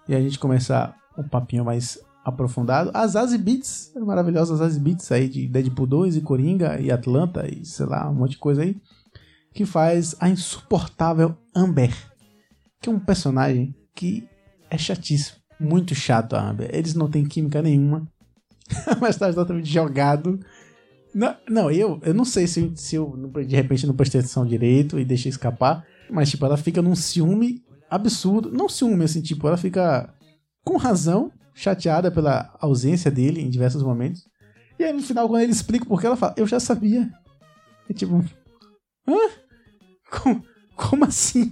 [0.09, 5.11] e a gente começar um papinho mais aprofundado, as Zazie Beats, as maravilhosas Zazie Beats
[5.13, 8.63] aí de Deadpool 2 e Coringa e Atlanta e sei lá, um monte de coisa
[8.63, 8.77] aí,
[9.53, 11.95] que faz a insuportável Amber,
[12.81, 14.29] que é um personagem que
[14.71, 16.71] é chatíssimo, muito chato a Amber.
[16.73, 18.07] Eles não têm química nenhuma,
[19.01, 20.39] mas tá totalmente jogado.
[21.15, 24.99] Não, não, eu, eu não sei se, se eu de repente não prestei atenção direito
[24.99, 28.53] e deixei escapar, mas tipo, ela fica num ciúme absurdo.
[28.53, 30.13] Não ciúme, assim, tipo, ela fica
[30.65, 34.29] com razão chateada pela ausência dele em diversos momentos.
[34.79, 37.11] E aí no final, quando ele explica por que ela fala, eu já sabia.
[37.91, 38.25] É tipo,
[39.09, 39.17] hã?
[40.09, 40.45] Como,
[40.77, 41.51] como assim?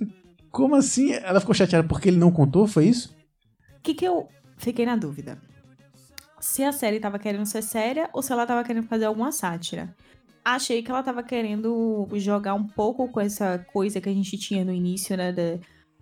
[0.52, 1.12] Como assim?
[1.12, 3.12] Ela ficou chateada porque ele não contou, foi isso?
[3.78, 5.38] O que que eu fiquei na dúvida?
[6.38, 9.92] Se a série tava querendo ser séria ou se ela tava querendo fazer alguma sátira.
[10.44, 14.64] Achei que ela tava querendo jogar um pouco com essa coisa que a gente tinha
[14.64, 15.32] no início, né?
[15.32, 15.58] da-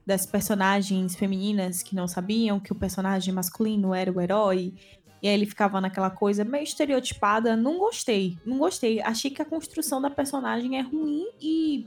[0.06, 4.74] das personagens femininas que não sabiam que o personagem masculino era o herói.
[5.22, 7.56] E aí ele ficava naquela coisa meio estereotipada.
[7.56, 9.00] Não gostei, não gostei.
[9.00, 11.86] Achei que a construção da personagem é ruim e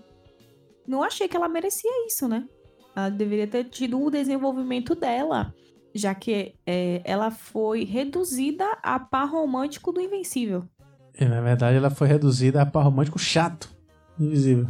[0.88, 2.48] não achei que ela merecia isso, né?
[2.96, 5.54] Ela deveria ter tido o desenvolvimento dela,
[5.94, 10.66] já que é, ela foi reduzida a par romântico do Invencível.
[11.20, 13.70] E, na verdade, ela foi reduzida a par romântico chato.
[14.20, 14.68] Invisível.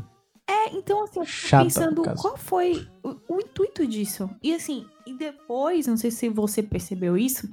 [0.49, 4.29] É, então assim, Chata, pensando qual foi o, o intuito disso.
[4.41, 7.49] E assim, e depois, não sei se você percebeu isso,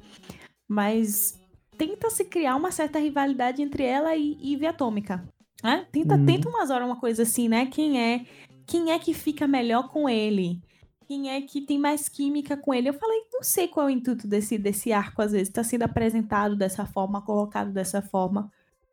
[0.68, 1.38] mas
[1.76, 5.26] tenta se criar uma certa rivalidade entre ela e, e Ivy Atômica.
[5.62, 5.86] Né?
[5.90, 6.26] Tenta, Uhum.
[6.26, 7.66] tenta umas horas uma coisa assim, né?
[7.66, 8.26] Quem é,
[8.66, 10.60] quem é que fica melhor com ele?
[11.06, 12.88] Quem é que tem mais química com ele?
[12.88, 15.52] Eu falei, não sei qual é o intuito desse, desse arco, às vezes.
[15.52, 18.50] Tá sendo apresentado dessa forma, colocado dessa forma.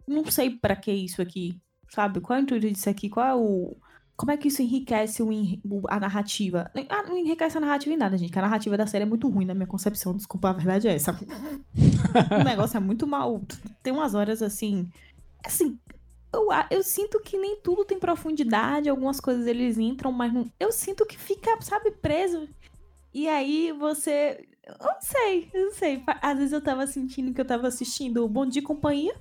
[0.08, 1.58] Não sei pra que isso aqui,
[1.90, 2.20] sabe?
[2.20, 3.10] Qual é o intuito disso aqui?
[3.10, 3.76] Qual é o.
[4.22, 5.32] Como é que isso enriquece o
[5.90, 6.70] a narrativa?
[6.90, 8.32] Ah, não enriquece a narrativa em nada, gente.
[8.32, 10.16] que A narrativa da série é muito ruim na minha concepção.
[10.16, 11.12] Desculpa, a verdade é essa.
[12.40, 13.42] o negócio é muito mal.
[13.82, 14.88] Tem umas horas assim.
[15.44, 15.76] Assim,
[16.32, 18.90] eu, eu sinto que nem tudo tem profundidade.
[18.90, 20.46] Algumas coisas eles entram, mas não.
[20.60, 22.48] Eu sinto que fica, sabe, preso.
[23.12, 24.48] E aí você.
[24.68, 26.04] Eu não sei, eu não sei.
[26.22, 29.16] Às vezes eu tava sentindo que eu tava assistindo Bom Dia Companhia.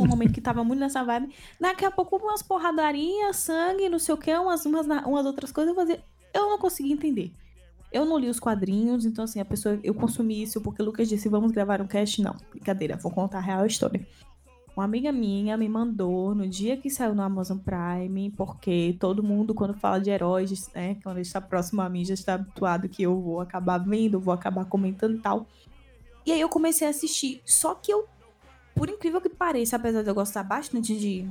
[0.00, 1.34] Um momento que tava muito nessa vibe.
[1.60, 5.70] Daqui a pouco umas porradarinhas, sangue, não sei o que, umas, umas, umas outras coisas.
[5.70, 6.04] Eu, fazia...
[6.34, 7.32] eu não consegui entender.
[7.92, 9.78] Eu não li os quadrinhos, então assim, a pessoa.
[9.82, 12.22] Eu consumi isso porque o Lucas disse: vamos gravar um cast.
[12.22, 14.06] Não, brincadeira, vou contar a real história.
[14.76, 19.52] Uma amiga minha me mandou no dia que saiu no Amazon Prime, porque todo mundo,
[19.52, 23.20] quando fala de heróis, né, quando está próximo a mim, já está habituado que eu
[23.20, 25.46] vou acabar vendo, vou acabar comentando e tal.
[26.24, 27.42] E aí eu comecei a assistir.
[27.44, 28.06] Só que eu,
[28.74, 31.28] por incrível que pareça, apesar de eu gostar bastante de,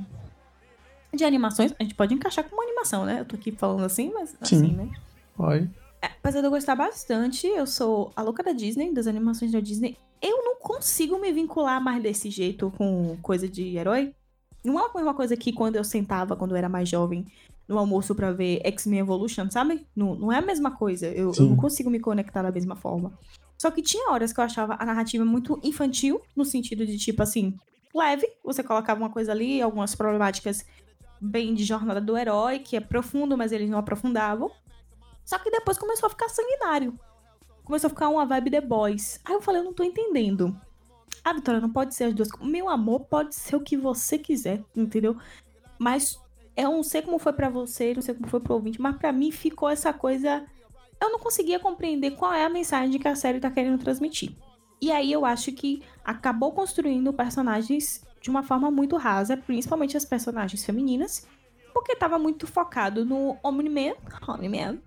[1.14, 3.20] de animações, a gente pode encaixar com uma animação, né?
[3.20, 4.56] Eu tô aqui falando assim, mas Sim.
[4.56, 4.90] assim, né?
[5.36, 5.70] Pode.
[6.02, 9.60] É, apesar de eu gostar bastante, eu sou a louca da Disney, das animações da
[9.60, 9.96] Disney.
[10.22, 14.14] Eu não consigo me vincular mais desse jeito com coisa de herói.
[14.62, 17.26] Não é a mesma coisa que quando eu sentava, quando eu era mais jovem,
[17.66, 19.86] no almoço pra ver X-Men Evolution, sabe?
[19.94, 21.06] Não, não é a mesma coisa.
[21.06, 23.16] Eu, eu não consigo me conectar da mesma forma.
[23.60, 27.22] Só que tinha horas que eu achava a narrativa muito infantil, no sentido de tipo
[27.22, 27.58] assim,
[27.94, 28.26] leve.
[28.42, 30.64] Você colocava uma coisa ali, algumas problemáticas
[31.20, 34.50] bem de jornada do herói, que é profundo, mas eles não aprofundavam.
[35.26, 36.98] Só que depois começou a ficar sanguinário.
[37.62, 39.20] Começou a ficar uma vibe The Boys.
[39.26, 40.58] Aí eu falei, eu não tô entendendo.
[41.22, 42.30] Ah, Vitória, não pode ser as duas.
[42.40, 45.18] Meu amor, pode ser o que você quiser, entendeu?
[45.78, 46.18] Mas
[46.56, 49.12] eu não sei como foi pra você, não sei como foi pro ouvinte, mas pra
[49.12, 50.46] mim ficou essa coisa.
[51.00, 54.34] Eu não conseguia compreender qual é a mensagem que a série tá querendo transmitir.
[54.80, 60.04] E aí eu acho que acabou construindo personagens de uma forma muito rasa, principalmente as
[60.04, 61.26] personagens femininas,
[61.72, 63.94] porque tava muito focado no Omni-Man,
[64.28, 64.78] Omni-Man,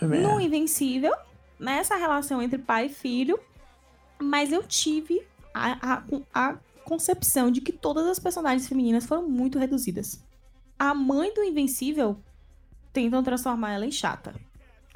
[0.00, 1.12] no Invencível,
[1.58, 3.38] nessa relação entre pai e filho,
[4.18, 6.02] mas eu tive a, a,
[6.34, 10.24] a concepção de que todas as personagens femininas foram muito reduzidas.
[10.78, 12.18] A mãe do Invencível
[12.92, 14.34] tentam transformar ela em chata.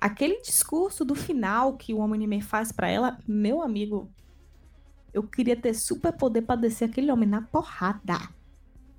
[0.02, 4.10] Aquele discurso do final que o Homem faz pra ela, meu amigo,
[5.14, 8.18] eu queria ter super poder pra descer aquele homem na porrada.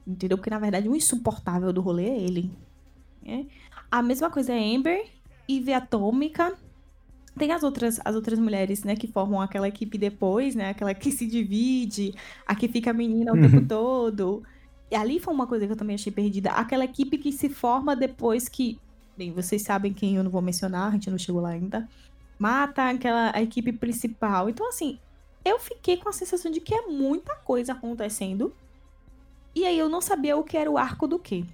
[0.08, 0.38] Entendeu?
[0.38, 2.52] Porque na verdade o insuportável do rolê é ele.
[3.22, 3.48] né?
[3.92, 5.06] A mesma coisa é Amber,
[5.46, 6.54] Eve Atômica.
[7.38, 10.70] Tem as outras, as outras mulheres, né, que formam aquela equipe depois, né?
[10.70, 12.14] Aquela que se divide,
[12.48, 13.42] a que fica menina o Uhum.
[13.42, 14.44] tempo todo.
[14.90, 16.52] E ali foi uma coisa que eu também achei perdida.
[16.52, 18.80] Aquela equipe que se forma depois que.
[19.16, 21.88] Bem, vocês sabem quem eu não vou mencionar, a gente não chegou lá ainda.
[22.40, 24.50] Mata aquela a equipe principal.
[24.50, 25.00] Então, assim,
[25.46, 28.54] eu fiquei com a sensação de que é muita coisa acontecendo.
[29.56, 31.46] E aí eu não sabia o que era o arco do quê.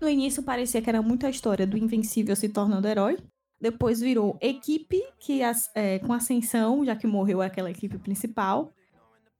[0.00, 3.18] No início parecia que era muita história do Invencível se tornando herói.
[3.60, 8.72] Depois virou equipe que as- é, com ascensão, já que morreu aquela equipe principal.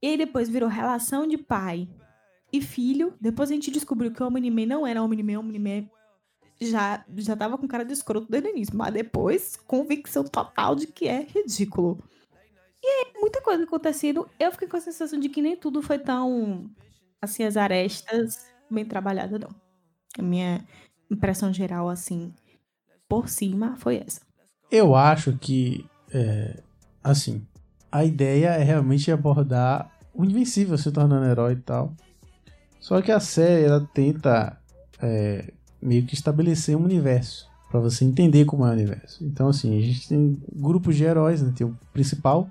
[0.00, 1.88] E aí depois virou relação de pai
[2.52, 3.12] e filho.
[3.20, 5.88] Depois a gente descobriu que o Omni-Man não era Omni-Man, Omni-Man
[6.60, 8.76] já, já tava com cara de escroto desde o início.
[8.76, 12.02] Mas depois, convicção total de que é ridículo.
[12.82, 14.28] E aí, muita coisa acontecendo.
[14.38, 16.70] Eu fiquei com a sensação de que nem tudo foi tão,
[17.20, 19.50] assim, as arestas bem trabalhadas, não.
[20.18, 20.64] A minha
[21.10, 22.32] impressão geral, assim,
[23.08, 24.20] por cima, foi essa.
[24.70, 26.62] Eu acho que, é,
[27.02, 27.46] assim,
[27.90, 31.94] a ideia é realmente abordar o Invencível se tornando herói e tal.
[32.80, 34.58] Só que a série, ela tenta
[35.00, 35.52] é,
[35.86, 39.24] meio que estabelecer um universo, pra você entender como é o universo.
[39.24, 41.52] Então, assim, a gente tem grupos de heróis, né?
[41.56, 42.50] Tem o principal,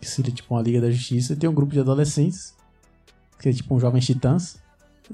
[0.00, 2.54] que seria tipo uma Liga da Justiça, tem um grupo de adolescentes,
[3.38, 4.58] que é tipo um Jovens Titãs,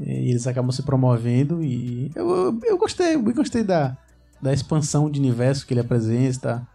[0.01, 3.97] e eles acabam se promovendo e eu, eu, eu gostei, eu gostei da,
[4.43, 6.67] da expansão de universo que ele apresenta.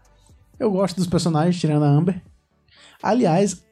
[0.58, 2.20] Eu gosto dos personagens, tirando a Amber.
[3.02, 3.62] Aliás,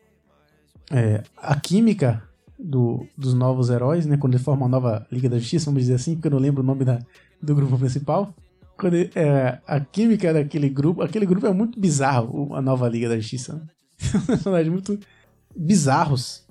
[0.91, 2.23] é, a química
[2.63, 4.17] do- dos novos heróis, né?
[4.17, 6.63] Quando ele forma uma nova Liga da Justiça, vamos dizer assim, porque eu não lembro
[6.63, 6.99] o nome da,
[7.43, 8.35] do grupo principal.
[8.79, 13.09] Quando ele- é, a química daquele grupo, aquele grupo é muito bizarro, a nova Liga
[13.09, 13.55] da Justiça.
[13.55, 13.63] né?
[14.27, 14.99] Personagens muito
[15.57, 16.45] bizarros.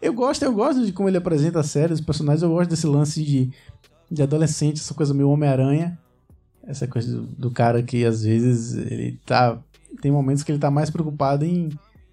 [0.00, 2.86] Eu gosto, eu gosto de como ele apresenta a série, os personagens, eu gosto desse
[2.86, 3.50] lance de,
[4.10, 5.98] de adolescente, essa coisa meio Homem-Aranha.
[6.64, 9.58] Essa coisa do, do cara que às vezes ele tá.
[10.00, 11.68] Tem momentos que ele tá mais preocupado em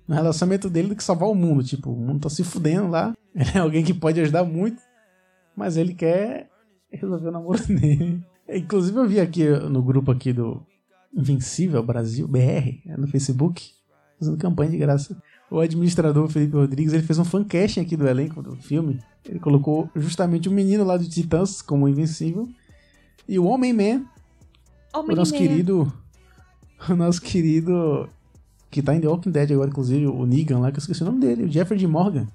[0.08, 1.64] no relacionamento dele do que salvar o mundo.
[1.64, 3.14] Tipo, o mundo tá se fudendo lá.
[3.48, 4.82] Ele é alguém que pode ajudar muito,
[5.56, 6.50] mas ele quer
[6.92, 8.22] resolver o namoro dele.
[8.50, 10.62] Inclusive eu vi aqui no grupo aqui do
[11.16, 13.72] Invencível Brasil, BR, no Facebook,
[14.20, 15.18] fazendo campanha de graça.
[15.50, 19.00] O administrador Felipe Rodrigues, ele fez um fancasting aqui do elenco do filme.
[19.26, 22.48] Ele colocou justamente o menino lá do Titãs como Invencível
[23.28, 24.06] e o Homem-Man
[24.94, 25.94] o nosso querido.
[26.90, 28.10] O nosso querido.
[28.72, 31.06] Que tá em The Walking Dead agora, inclusive, o Negan lá, que eu esqueci o
[31.06, 32.28] nome dele, o Jeffrey de Morgan.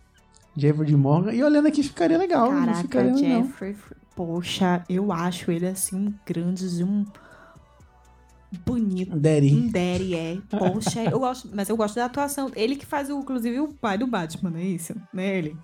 [0.56, 1.32] Jeffrey de Morgan.
[1.32, 2.50] E olhando aqui ficaria legal.
[2.50, 3.18] não Caraca, ficaria não.
[3.18, 3.76] Jeffrey.
[4.14, 7.04] Poxa, eu acho ele assim um grande, um
[8.64, 9.18] bonito.
[9.18, 9.52] Daddy.
[9.54, 10.38] Um daddy, é.
[10.48, 12.50] Poxa, eu gosto, mas eu gosto da atuação.
[12.54, 14.94] Ele que faz, o, inclusive, o pai do Batman, não é isso?
[15.12, 15.56] Né, ele?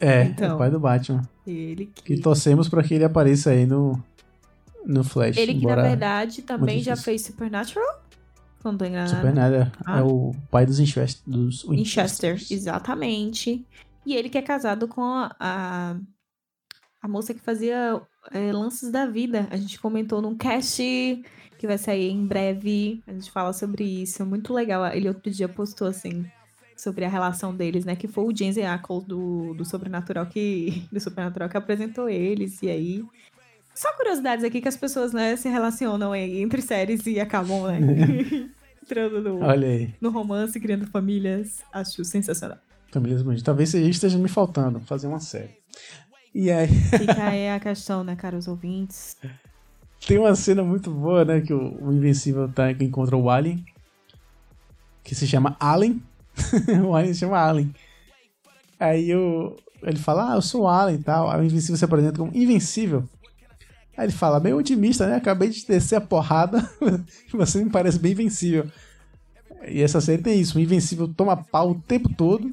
[0.00, 0.52] É, Então.
[0.52, 1.22] é o pai do Batman.
[1.46, 2.02] Ele que.
[2.02, 4.00] Que torcemos pra que ele apareça aí no.
[4.86, 5.36] No Flash.
[5.36, 7.84] Ele que, na verdade, também já fez Supernatural.
[8.58, 9.14] Se não tô enganada.
[9.16, 9.98] Supernatural Ah.
[9.98, 11.20] é o pai dos Winchester.
[11.26, 12.50] Dos Winchester, Winchesters.
[12.50, 13.66] exatamente.
[14.08, 15.96] E ele que é casado com a, a,
[17.02, 18.00] a moça que fazia
[18.32, 19.46] é, Lances da Vida.
[19.50, 20.82] A gente comentou num cast
[21.58, 23.02] que vai sair em breve.
[23.06, 24.24] A gente fala sobre isso.
[24.24, 24.86] Muito legal.
[24.86, 26.24] Ele outro dia postou assim
[26.74, 27.94] sobre a relação deles, né?
[27.94, 32.62] Que foi o James Ackles do, do Sobrenatural que do Sobrenatural que apresentou eles.
[32.62, 33.04] E aí
[33.74, 37.78] só curiosidades aqui que as pessoas né, se relacionam entre séries e acabam né,
[38.82, 39.42] entrando no,
[40.00, 41.62] no romance, criando famílias.
[41.70, 42.58] Acho sensacional.
[42.98, 43.44] Famílias bonitas.
[43.44, 45.56] Talvez esteja me faltando fazer uma série.
[46.34, 46.66] E aí.
[46.66, 49.16] Fica aí a questão, né, caros ouvintes?
[50.04, 51.40] Tem uma cena muito boa, né?
[51.40, 53.64] Que o, o Invencível tá, que encontra o Alien.
[55.04, 56.02] Que se chama Alien.
[56.84, 57.72] o Alien se chama Alien.
[58.80, 61.30] Aí o, ele fala, ah, eu sou o Alien e tal.
[61.30, 63.08] Aí o Invencível se apresenta como Invencível.
[63.96, 65.14] Aí ele fala, bem otimista, né?
[65.14, 66.68] Acabei de descer a porrada.
[67.32, 68.66] você me parece bem invencível.
[69.66, 70.58] E essa série tem isso.
[70.58, 72.52] O Invencível toma pau o tempo todo.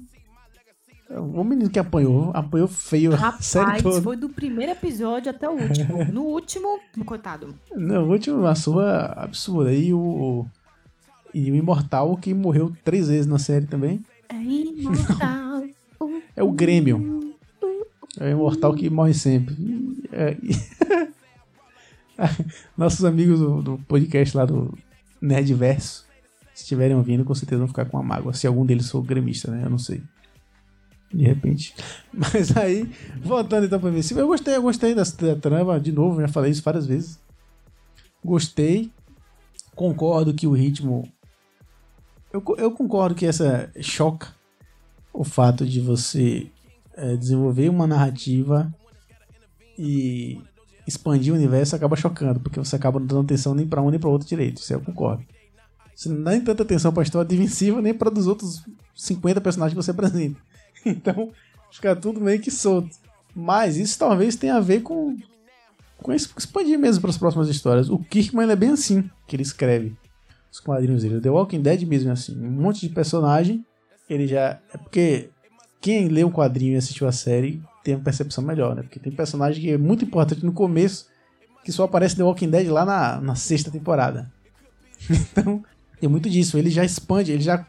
[1.10, 6.04] O menino que apanhou, apanhou feio Rapaz, foi do primeiro episódio até o último.
[6.12, 7.54] No último, coitado.
[7.76, 9.72] No último, uma surra absurda.
[9.72, 10.48] E o,
[11.32, 14.04] e o Imortal, que morreu três vezes na série também.
[14.28, 15.64] É imortal.
[16.36, 17.36] É o Grêmio.
[18.20, 19.56] É o Imortal que morre sempre.
[20.12, 20.36] É,
[22.76, 24.76] Nossos amigos do, do podcast lá do
[25.22, 26.06] Nerdverso,
[26.54, 28.34] se estiverem ouvindo, com certeza vão ficar com uma mágoa.
[28.34, 29.64] Se algum deles for gremista, né?
[29.66, 30.02] Eu não sei.
[31.16, 31.74] De repente.
[32.12, 32.92] Mas aí,
[33.24, 35.06] voltando então pra Invencível, eu gostei, eu gostei da,
[35.40, 37.18] trama, de novo, já falei isso várias vezes.
[38.24, 38.92] Gostei.
[39.74, 41.10] Concordo que o ritmo.
[42.34, 44.28] Eu, eu concordo que essa choca
[45.14, 46.48] o fato de você
[46.94, 48.74] é, desenvolver uma narrativa
[49.80, 50.42] e
[50.86, 54.00] expandir o universo acaba chocando, porque você acaba não dando atenção nem pra um nem
[54.00, 54.58] pra outro direito.
[54.58, 55.24] Isso eu concordo.
[55.96, 59.40] Você não dá nem tanta atenção pra história de Invencível nem pra dos outros 50
[59.40, 60.38] personagens que você apresenta.
[60.96, 61.32] Então,
[61.72, 62.96] fica tudo meio que solto.
[63.36, 65.18] Mas isso talvez tenha a ver com,
[65.98, 67.90] com expandir mesmo para as próximas histórias.
[67.90, 69.98] O Kirkman é bem assim que ele escreve
[70.52, 71.18] os quadrinhos dele.
[71.18, 72.38] O The Walking Dead mesmo é assim.
[72.38, 73.66] Um monte de personagem.
[74.10, 74.60] Ele já.
[74.74, 75.30] É porque
[75.82, 78.82] quem lê um quadrinho e assistiu a série tem uma percepção melhor, né?
[78.82, 81.08] Porque tem personagem que é muito importante no começo,
[81.64, 84.32] que só aparece The Walking Dead lá na, na sexta temporada.
[85.10, 85.64] então,
[86.00, 86.58] tem muito disso.
[86.58, 87.66] Ele já expande, ele já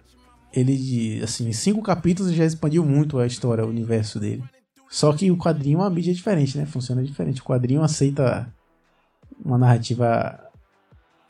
[0.52, 4.42] ele, assim, em cinco capítulos já expandiu muito a história, o universo dele.
[4.88, 6.64] Só que o quadrinho é uma mídia diferente, né?
[6.64, 7.40] Funciona diferente.
[7.40, 8.52] O quadrinho aceita
[9.44, 10.40] uma narrativa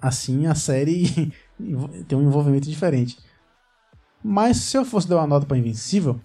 [0.00, 1.32] assim, a série
[2.06, 3.18] tem um envolvimento diferente.
[4.22, 6.20] Mas se eu fosse dar uma nota para Invencível,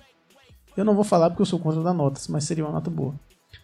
[0.75, 3.13] eu não vou falar porque eu sou contra dar notas, mas seria uma nota boa.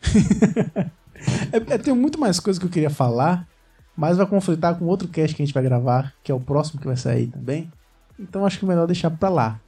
[1.52, 3.48] é, é, tem muito mais coisas que eu queria falar,
[3.96, 6.80] mas vai conflitar com outro cast que a gente vai gravar, que é o próximo
[6.80, 7.72] que vai sair também.
[8.20, 9.62] Então acho que é melhor deixar pra lá.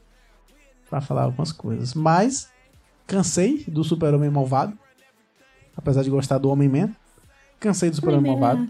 [0.90, 1.94] Pra falar algumas coisas.
[1.94, 2.50] Mas,
[3.06, 4.78] cansei do Super-Homem Malvado.
[5.76, 6.94] Apesar de gostar do Homem-Man.
[7.60, 8.68] Cansei do Super-Homem Malvado.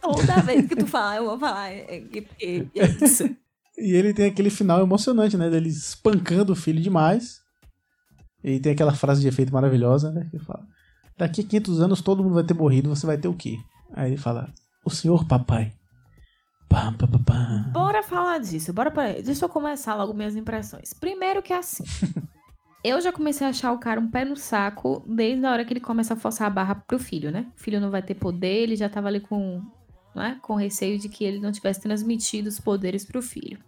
[0.00, 1.70] Toda vez que tu falar, eu vou falar.
[1.70, 3.24] É, é, é isso.
[3.76, 5.48] e ele tem aquele final emocionante, né?
[5.48, 7.40] Dele espancando o filho demais.
[8.42, 10.28] E tem aquela frase de efeito maravilhosa, né?
[10.30, 10.66] Que fala:
[11.16, 13.56] Daqui a 500 anos todo mundo vai ter morrido, você vai ter o quê?
[13.94, 14.52] Aí ele fala:
[14.84, 15.72] O senhor papai.
[16.68, 18.72] Pam, pam, pam, Bora falar disso.
[18.72, 19.12] Bora pra...
[19.12, 20.92] Deixa eu começar logo minhas impressões.
[20.92, 21.84] Primeiro que é assim.
[22.84, 25.72] eu já comecei a achar o cara um pé no saco desde a hora que
[25.72, 27.46] ele começa a forçar a barra pro filho, né?
[27.56, 29.62] O filho não vai ter poder, ele já tava ali com,
[30.14, 33.58] né, com receio de que ele não tivesse transmitido os poderes pro filho.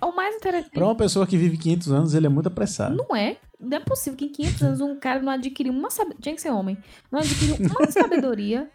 [0.00, 0.72] O mais interessante.
[0.72, 2.96] Pra uma pessoa que vive 500 anos, ele é muito apressado.
[2.96, 3.36] Não é?
[3.60, 6.22] Não é possível que em 500 anos um cara não adquiriu uma sabedoria.
[6.22, 6.78] Tinha que ser homem.
[7.10, 8.70] Não adquiriu uma sabedoria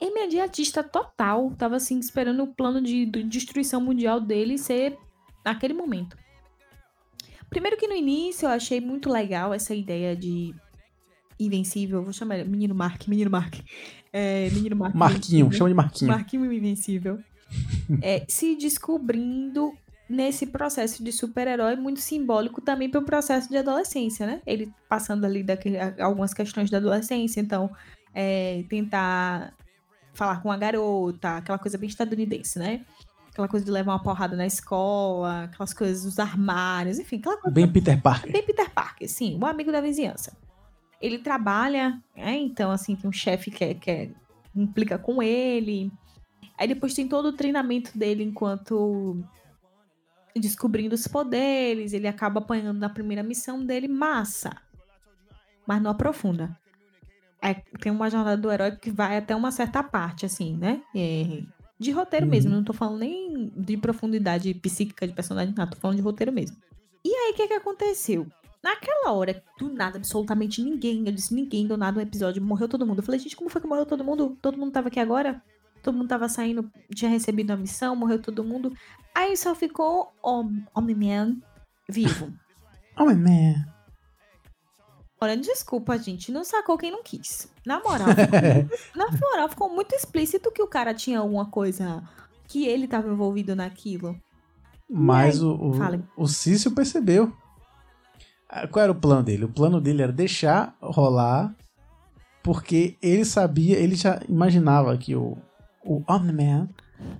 [0.00, 1.50] imediatista total.
[1.56, 4.96] Tava assim, esperando o plano de, de destruição mundial dele ser
[5.44, 6.16] naquele momento.
[7.48, 10.54] Primeiro que no início eu achei muito legal essa ideia de
[11.38, 12.02] invencível.
[12.02, 13.56] Vou chamar ele menino Mark, menino Mark.
[14.12, 14.94] É, menino Mark.
[14.94, 16.10] Marquinho, chama de Marquinho.
[16.10, 17.18] Marquinho invencível.
[18.00, 19.72] é, se descobrindo
[20.08, 24.42] nesse processo de super-herói muito simbólico também para o processo de adolescência, né?
[24.46, 27.70] Ele passando ali daquele, algumas questões da adolescência, então
[28.14, 29.54] é, tentar
[30.12, 32.84] falar com a garota, aquela coisa bem estadunidense, né?
[33.30, 37.54] Aquela coisa de levar uma porrada na escola, aquelas coisas dos armários, enfim, aquela coisa.
[37.54, 38.30] Bem Peter Parker.
[38.30, 40.36] Bem Peter Parker, sim, o amigo da vizinhança.
[41.00, 42.36] Ele trabalha, né?
[42.36, 44.10] Então, assim, tem um chefe que, é, que é,
[44.54, 45.90] implica com ele.
[46.58, 49.24] Aí depois tem todo o treinamento dele enquanto
[50.36, 54.56] descobrindo os poderes, ele acaba apanhando na primeira missão dele, massa.
[55.66, 56.56] Mas não aprofunda
[57.42, 60.80] é, tem uma jornada do herói que vai até uma certa parte, assim, né?
[60.94, 61.42] É,
[61.78, 62.30] de roteiro uhum.
[62.30, 66.32] mesmo, não tô falando nem de profundidade psíquica de personagem, não, tô falando de roteiro
[66.32, 66.56] mesmo.
[67.04, 68.26] E aí, o que que aconteceu?
[68.62, 72.86] Naquela hora, do nada, absolutamente ninguém, eu disse ninguém, do nada, um episódio, morreu todo
[72.86, 73.00] mundo.
[73.00, 74.38] Eu falei, gente, como foi que morreu todo mundo?
[74.40, 75.42] Todo mundo tava aqui agora?
[75.82, 78.72] Todo mundo tava saindo, tinha recebido a missão, morreu todo mundo.
[79.12, 81.38] Aí só ficou Homem-Man
[81.88, 82.32] vivo.
[82.96, 83.71] Homem-Man.
[85.22, 87.46] Olha, desculpa, gente, não sacou quem não quis.
[87.64, 92.02] Na moral, ficou, na moral, ficou muito explícito que o cara tinha alguma coisa
[92.48, 94.16] que ele estava envolvido naquilo.
[94.90, 97.32] Mas aí, o, o, o Cício percebeu.
[98.48, 99.44] Ah, qual era o plano dele?
[99.44, 101.54] O plano dele era deixar rolar,
[102.42, 105.38] porque ele sabia, ele já imaginava que o,
[105.84, 106.68] o Omni-Man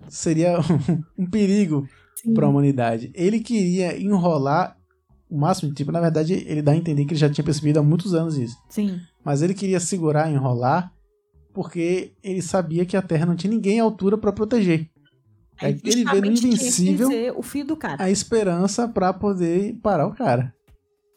[0.08, 1.88] seria um, um perigo
[2.34, 3.12] para a humanidade.
[3.14, 4.76] Ele queria enrolar
[5.32, 5.90] o máximo de tempo.
[5.90, 8.56] Na verdade, ele dá a entender que ele já tinha percebido há muitos anos isso.
[8.68, 9.00] Sim.
[9.24, 10.92] Mas ele queria segurar, enrolar,
[11.54, 14.90] porque ele sabia que a Terra não tinha ninguém à altura para proteger.
[15.60, 18.02] É, ele vê no Invencível o fio do cara.
[18.02, 20.52] a esperança para poder parar o cara.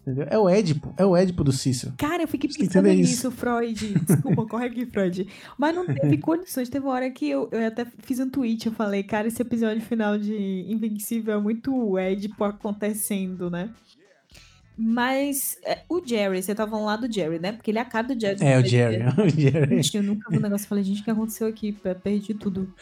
[0.02, 0.28] Entendeu?
[0.30, 1.96] É o Édipo, é o Édipo do Cícero.
[1.98, 4.00] Cara, eu fiquei pensando nisso, Freud.
[4.06, 5.28] Desculpa, corre aqui, Freud.
[5.58, 6.70] Mas não teve condições.
[6.70, 9.82] Teve uma hora que eu, eu até fiz um tweet, eu falei, cara, esse episódio
[9.82, 13.72] final de Invencível é muito Édipo acontecendo, né?
[14.78, 17.54] Mas é, o Jerry, você tava falando lá do Jerry, né?
[17.54, 18.44] Porque ele é a cara do Jerry.
[18.44, 18.98] É, o Jerry.
[19.18, 19.82] o Jerry.
[19.82, 21.72] Gente, eu nunca vi um negócio e falei, gente, o que aconteceu aqui?
[21.72, 22.74] Perdi tudo.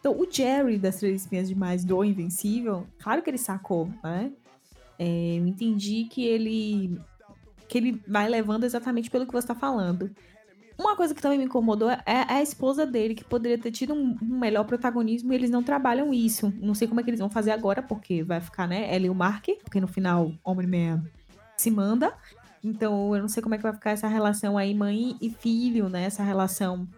[0.00, 4.32] Então, o Jerry das Três Espinhas Demais do Invencível, claro que ele sacou, né?
[4.98, 6.98] É, eu entendi que ele
[7.68, 10.10] que ele vai levando exatamente pelo que você tá falando.
[10.78, 13.94] Uma coisa que também me incomodou é, é a esposa dele, que poderia ter tido
[13.94, 16.52] um, um, melhor protagonismo e eles não trabalham isso.
[16.60, 19.10] Não sei como é que eles vão fazer agora, porque vai ficar, né, ela e
[19.10, 21.04] o Mark, porque no final, Homem-Man
[21.56, 22.14] se manda.
[22.62, 25.88] Então, eu não sei como é que vai ficar essa relação aí, mãe e filho,
[25.88, 26.04] né?
[26.04, 26.88] Essa relação.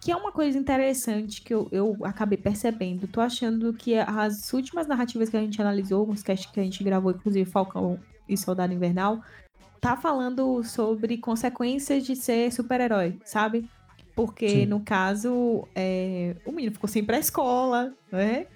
[0.00, 3.06] Que é uma coisa interessante que eu, eu acabei percebendo.
[3.06, 6.82] Tô achando que as últimas narrativas que a gente analisou, os casts que a gente
[6.82, 9.20] gravou, inclusive Falcão e Soldado Invernal,
[9.80, 13.68] tá falando sobre consequências de ser super-herói, sabe?
[14.14, 14.66] Porque, Sim.
[14.66, 18.46] no caso, é, o menino ficou sem ir pra escola, né?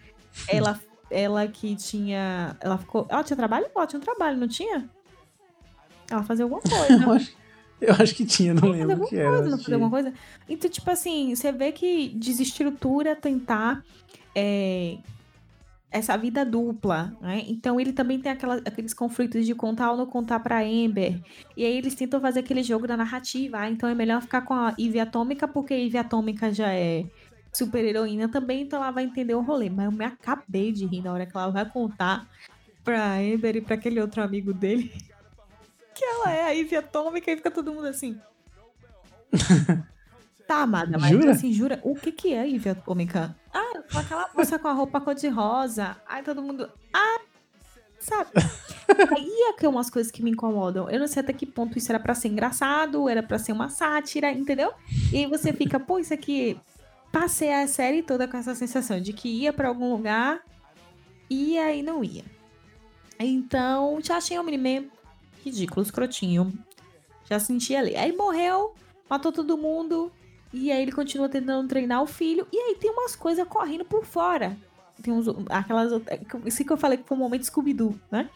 [0.49, 2.57] Ela, ela que tinha.
[2.61, 3.07] Ela ficou.
[3.09, 3.67] Ela tinha trabalho?
[3.75, 4.91] Ela tinha um trabalho, não tinha?
[6.13, 7.03] Ela fazia alguma coisa.
[7.05, 7.33] Eu acho,
[7.81, 9.29] eu acho que tinha, não fazer lembro o alguma que era.
[9.31, 10.13] coisa, não mas fazer alguma coisa.
[10.49, 13.83] Então, tipo assim, você vê que desestrutura tentar
[14.35, 14.99] é,
[15.91, 17.45] essa vida dupla, né?
[17.49, 21.21] Então ele também tem aquela- aqueles conflitos de contar ou não contar pra Amber.
[21.57, 23.59] E aí eles tentam fazer aquele jogo da narrativa.
[23.59, 27.05] Ah, então é melhor ficar com a Ivy Atômica, porque a Ivy Atômica já é
[27.53, 29.69] super heroína também, então ela vai entender o rolê.
[29.69, 32.27] Mas eu me acabei de rir na hora que ela vai contar
[32.83, 34.91] pra Amber e pra aquele outro amigo dele.
[35.95, 38.21] Que ela é a Ivy Atômica e fica todo mundo assim.
[40.47, 41.31] Tá, amada, mas Jura?
[41.31, 41.81] assim, jura?
[41.83, 43.35] O que que é Ivy Atômica?
[43.55, 45.97] Ah, com aquela moça com a roupa cor-de-rosa.
[46.07, 46.71] Aí todo mundo.
[46.93, 47.21] Ah!
[47.99, 48.31] Sabe?
[49.17, 50.91] Aí é que é umas coisas que me incomodam.
[50.91, 53.69] Eu não sei até que ponto isso era pra ser engraçado, era pra ser uma
[53.69, 54.73] sátira, entendeu?
[55.13, 56.61] E aí você fica, pô, isso aqui.
[57.13, 60.43] Passei a série toda com essa sensação de que ia pra algum lugar
[61.31, 62.25] e aí não ia.
[63.19, 64.91] Então, já achei um menino
[65.45, 66.53] ridículo, escrotinho.
[67.29, 67.97] Já senti ali.
[67.97, 68.75] Aí morreu,
[69.09, 70.13] matou todo mundo.
[70.53, 72.47] E aí ele continua tentando treinar o filho.
[72.53, 74.57] E aí tem umas coisas correndo por fora.
[75.03, 76.21] Tem uns, aquelas outras.
[76.45, 78.29] Isso que eu falei que foi um momento Scooby-Doo, né?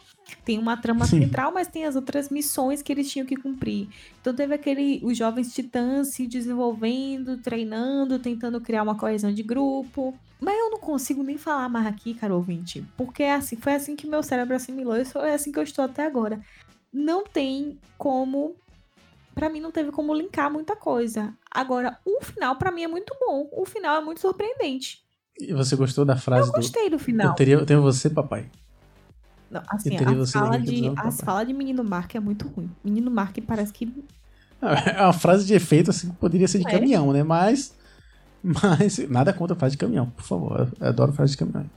[0.44, 1.20] Tem uma trama Sim.
[1.20, 3.88] central, mas tem as outras missões que eles tinham que cumprir.
[4.20, 5.00] Então teve aquele.
[5.04, 10.18] Os jovens titãs se desenvolvendo, treinando, tentando criar uma coesão de grupo.
[10.40, 12.84] Mas eu não consigo nem falar mais aqui, caro ouvinte.
[12.96, 15.84] Porque é assim, foi assim que meu cérebro assimilou e foi assim que eu estou
[15.84, 16.40] até agora.
[16.92, 18.56] Não tem como
[19.34, 21.34] Pra mim não teve como linkar muita coisa.
[21.50, 23.46] Agora, o final pra mim é muito bom.
[23.52, 25.04] O final é muito surpreendente.
[25.38, 26.98] E você gostou da frase Eu gostei do do.
[26.98, 27.26] final.
[27.28, 28.50] Eu, teria, eu tenho você, papai.
[29.50, 31.12] Não, assim, eu teria a fala de, papai.
[31.12, 32.70] falas de Menino Mark é muito ruim.
[32.82, 33.92] Menino Mark parece que.
[34.96, 36.70] É uma frase de efeito, assim, que poderia ser de É.
[36.70, 37.22] caminhão, né?
[37.22, 37.74] Mas.
[38.42, 38.96] Mas.
[39.06, 40.72] Nada contra a frase de caminhão, por favor.
[40.80, 41.68] Eu adoro frase de caminhão.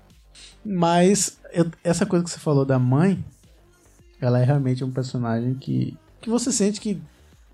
[0.63, 3.21] Mas eu- essa coisa que você falou da mãe,
[4.21, 5.97] ela é realmente um personagem que.
[6.21, 7.01] que você sente que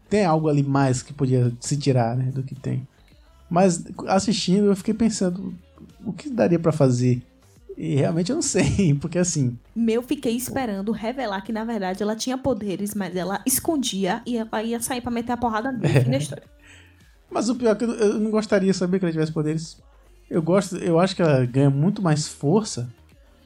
[0.10, 2.32] tem algo ali mais que podia se tirar, né?
[2.32, 2.88] Do que tem.
[3.50, 5.54] Mas assistindo, eu fiquei pensando
[6.04, 7.22] o que daria pra fazer.
[7.78, 9.58] E realmente eu não sei, porque assim.
[9.76, 14.64] Meu, fiquei esperando revelar que, na verdade, ela tinha poderes, mas ela escondia e ela
[14.64, 15.72] ia sair pra meter a porrada.
[15.72, 16.44] Fim da história.
[17.30, 19.78] Mas o pior é que eu, eu não gostaria de saber que ela tivesse poderes.
[20.30, 22.90] Eu gosto, eu acho que ela ganha muito mais força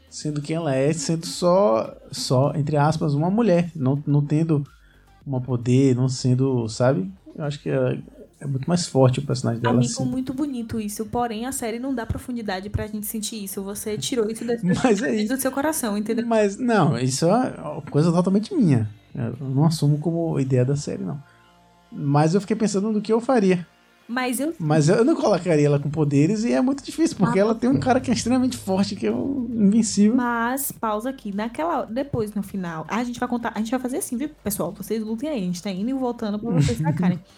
[0.10, 4.66] sendo quem ela é, sendo só, só entre aspas, uma mulher, não, não tendo
[5.26, 7.10] um poder, não sendo, sabe?
[7.36, 7.98] Eu acho que ela
[8.40, 10.06] é muito mais forte o personagem dela Amigo, assim.
[10.06, 11.06] muito bonito isso.
[11.06, 13.62] Porém, a série não dá profundidade pra gente sentir isso.
[13.64, 14.44] Você tirou isso
[14.84, 15.36] Mas é isso.
[15.36, 16.26] do seu coração, entendeu?
[16.26, 17.30] Mas não, isso é
[17.62, 18.90] uma coisa totalmente minha.
[19.14, 21.22] Eu não assumo como ideia da série, não.
[21.92, 23.66] Mas eu fiquei pensando no que eu faria.
[24.10, 27.44] Mas eu Mas eu não colocaria ela com poderes e é muito difícil, porque Ah,
[27.44, 30.16] ela tem um cara que é extremamente forte, que é o invencível.
[30.16, 31.34] Mas, pausa aqui.
[31.34, 31.86] Naquela.
[31.86, 32.88] Depois, no final.
[32.90, 33.52] A gente vai contar.
[33.54, 34.74] A gente vai fazer assim, viu, pessoal?
[34.76, 35.38] Vocês lutem aí.
[35.38, 37.20] A gente tá indo e voltando pra vocês sacarem.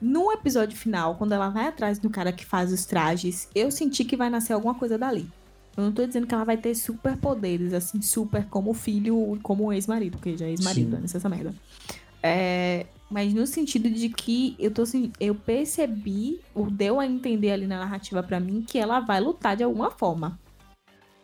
[0.00, 4.04] No episódio final, quando ela vai atrás do cara que faz os trajes, eu senti
[4.04, 5.28] que vai nascer alguma coisa dali.
[5.76, 9.64] Eu não tô dizendo que ela vai ter super poderes, assim, super como filho, como
[9.64, 11.02] o ex-marido, porque já é ex-marido, né?
[11.04, 11.52] Essa merda.
[12.22, 14.82] É, mas no sentido de que eu tô
[15.18, 19.56] eu percebi, o deu a entender ali na narrativa pra mim que ela vai lutar
[19.56, 20.38] de alguma forma.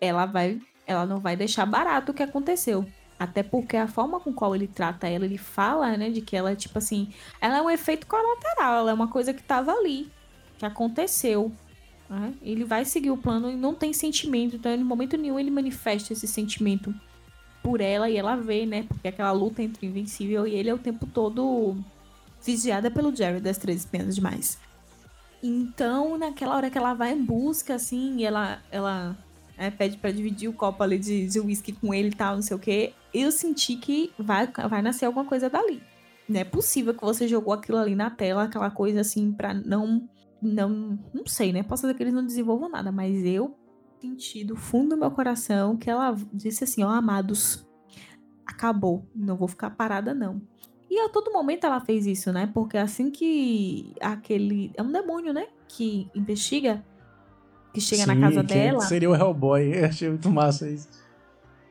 [0.01, 2.86] Ela vai, ela não vai deixar barato o que aconteceu.
[3.18, 6.53] Até porque a forma com qual ele trata ela, ele fala, né, de que ela
[6.53, 10.11] é tipo assim, ela é um efeito colateral, ela é uma coisa que tava ali,
[10.59, 11.53] que aconteceu.
[12.09, 12.34] né?
[12.42, 16.12] Ele vai seguir o plano e não tem sentimento, então em momento nenhum ele manifesta
[16.12, 16.92] esse sentimento
[17.65, 18.83] por ela e ela vê, né?
[18.83, 21.75] Porque aquela luta entre o Invencível e ele é o tempo todo
[22.45, 24.59] vigiada pelo Jerry das Três Espinhas demais.
[25.43, 29.17] Então, naquela hora que ela vai em busca, assim, e ela, ela
[29.57, 32.43] né, pede pra dividir o copo ali de, de whisky com ele e tal, não
[32.43, 35.83] sei o quê, eu senti que vai, vai nascer alguma coisa dali.
[36.29, 40.07] Não é possível que você jogou aquilo ali na tela, aquela coisa assim, pra não.
[40.43, 41.62] Não, não sei, né?
[41.62, 43.57] Posso dizer que eles não desenvolvam nada, mas eu
[44.05, 47.66] senti do fundo do meu coração que ela disse assim: Ó, amados,
[48.44, 50.40] acabou, não vou ficar parada, não.
[50.90, 52.48] E a todo momento ela fez isso, né?
[52.52, 54.70] Porque assim que aquele.
[54.74, 55.46] É um demônio, né?
[55.66, 56.84] Que investiga,
[57.72, 58.80] que chega na Sim, casa que dela.
[58.80, 60.88] Seria o Hellboy, eu achei muito massa isso.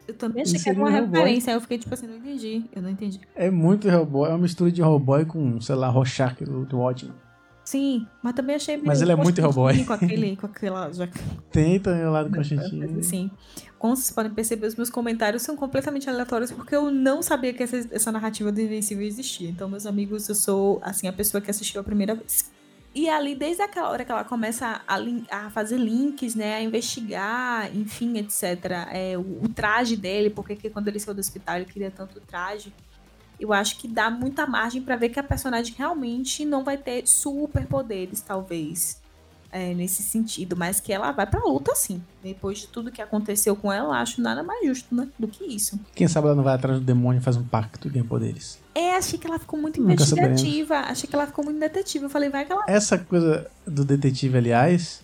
[0.05, 2.65] Eu também achei que era uma um referência, aí eu fiquei tipo assim, não entendi.
[2.75, 3.21] Eu não entendi.
[3.33, 7.15] É muito Hellboy, é uma mistura de Hellboy com, sei lá, Rorschach do, do Watchmen.
[7.63, 9.85] Sim, mas também achei meio Mas ele é muito Hellboy.
[9.85, 11.17] Com, aquele, com aquela jaca.
[11.49, 13.01] Tem também o lado Constantine.
[13.03, 13.31] Sim.
[13.79, 17.63] Como vocês podem perceber, os meus comentários são completamente aleatórios porque eu não sabia que
[17.63, 19.49] essa, essa narrativa do Invencível existia.
[19.49, 22.51] Então, meus amigos, eu sou, assim, a pessoa que assistiu a primeira vez.
[22.95, 24.97] E ali, desde aquela hora que ela começa a,
[25.31, 30.69] a fazer links, né, a investigar, enfim, etc., é, o, o traje dele, porque que
[30.69, 32.71] quando ele saiu do hospital ele queria tanto traje,
[33.43, 37.05] eu acho que dá muita margem pra ver que a personagem realmente não vai ter
[37.05, 39.01] superpoderes, talvez,
[39.51, 42.01] é, nesse sentido, mas que ela vai pra luta, sim.
[42.23, 45.43] Depois de tudo que aconteceu com ela, eu acho nada mais justo, né, do que
[45.43, 45.77] isso.
[45.93, 48.59] Quem sabe ela não vai atrás do demônio e faz um pacto e ganha poderes.
[48.73, 52.05] É, achei que ela ficou muito investigativa, achei que ela ficou muito detetive.
[52.05, 55.01] Eu falei, vai que ela Essa coisa do detetive, aliás,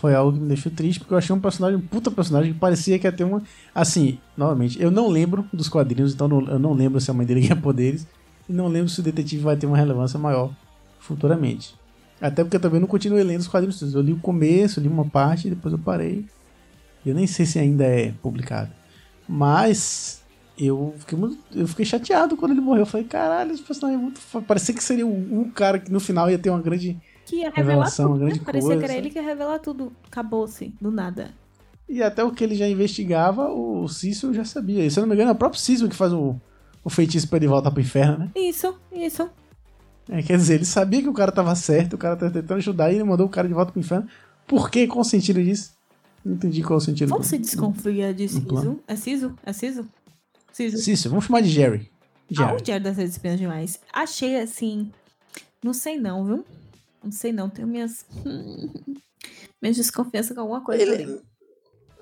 [0.00, 2.58] foi algo que me deixou triste, porque eu achei um personagem, um puta personagem, que
[2.58, 3.42] parecia que ia ter uma.
[3.74, 7.26] Assim, novamente, eu não lembro dos quadrinhos, então não- eu não lembro se a mãe
[7.26, 8.06] dele ganha poderes,
[8.48, 10.52] e não lembro se o detetive vai ter uma relevância maior
[11.00, 11.74] futuramente.
[12.20, 13.94] Até porque eu também não continuei lendo os quadrinhos.
[13.94, 16.24] Eu li o começo, li uma parte, depois eu parei.
[17.06, 18.70] Eu nem sei se ainda é publicado.
[19.28, 20.20] Mas
[20.58, 22.82] eu fiquei, muito, eu fiquei chateado quando ele morreu.
[22.82, 24.20] Eu falei, caralho, esse personagem é muito.
[24.46, 26.96] Parecia que seria um, um cara que no final ia ter uma grande
[27.28, 28.18] que ia revelar Revelação, tudo.
[28.20, 28.44] grande né?
[28.44, 28.92] Parecia que coisa.
[28.92, 29.92] era ele que ia revelar tudo.
[30.06, 31.30] Acabou-se, do nada.
[31.88, 34.84] E até o que ele já investigava, o Cício já sabia.
[34.84, 36.36] E se eu não me engano, é o próprio Cício que faz o,
[36.84, 38.30] o feitiço pra ele voltar pro inferno, né?
[38.36, 39.28] Isso, isso.
[40.10, 42.90] É, quer dizer, ele sabia que o cara tava certo, o cara tava tentando ajudar
[42.90, 44.06] e ele mandou o cara de volta pro inferno.
[44.46, 44.86] Por quê?
[44.86, 45.72] Qual o sentido disso?
[46.24, 47.08] Não entendi qual o sentido.
[47.10, 48.28] Você do- desconfia de.
[48.28, 48.80] Siso?
[48.86, 49.34] É Siso?
[49.44, 49.86] É Siso?
[50.52, 50.76] Siso.
[50.78, 51.90] Cício, vamos chamar de Jerry.
[52.30, 52.62] Ah, Jerry.
[52.62, 53.80] o Jared das Redes Espiãs demais.
[53.92, 54.90] Achei assim.
[55.62, 56.44] Não sei não, viu?
[57.02, 57.48] Não sei não.
[57.48, 58.04] Tenho minhas.
[59.60, 60.82] minhas desconfianças com alguma coisa.
[60.82, 61.02] ali.
[61.02, 61.20] ele,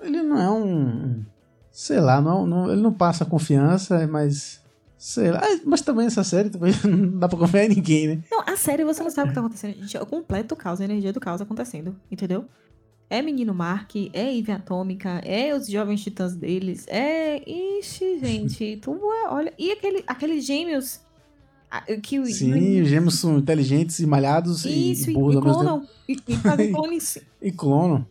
[0.01, 1.25] ele não é um.
[1.71, 4.61] Sei lá, não, não- ele não passa confiança, mas.
[4.97, 5.41] Sei lá.
[5.63, 8.23] Mas também essa série também não dá pra confiar em ninguém, né?
[8.31, 9.75] Não, a série você não sabe o que tá acontecendo.
[9.75, 11.95] Gente, é o completo caos, a energia do caos acontecendo.
[12.09, 12.45] Entendeu?
[13.09, 17.41] É Menino Mark, é Eve Atômica, é os jovens titãs deles, é.
[17.47, 19.53] Ixi, gente, tu é- olha.
[19.57, 20.99] E aquele, aqueles gêmeos.
[21.69, 25.87] Ah, Que Sim, os gêmeos são inteligentes e malhados Isso, e e, burros e clonam.
[26.07, 27.17] E, e fazem clones.
[27.41, 28.05] e clonam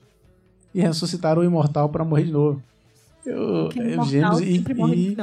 [0.74, 2.62] e ressuscitaram o imortal pra morrer de novo.
[3.24, 5.16] Eu, é, os gêmeos e, e,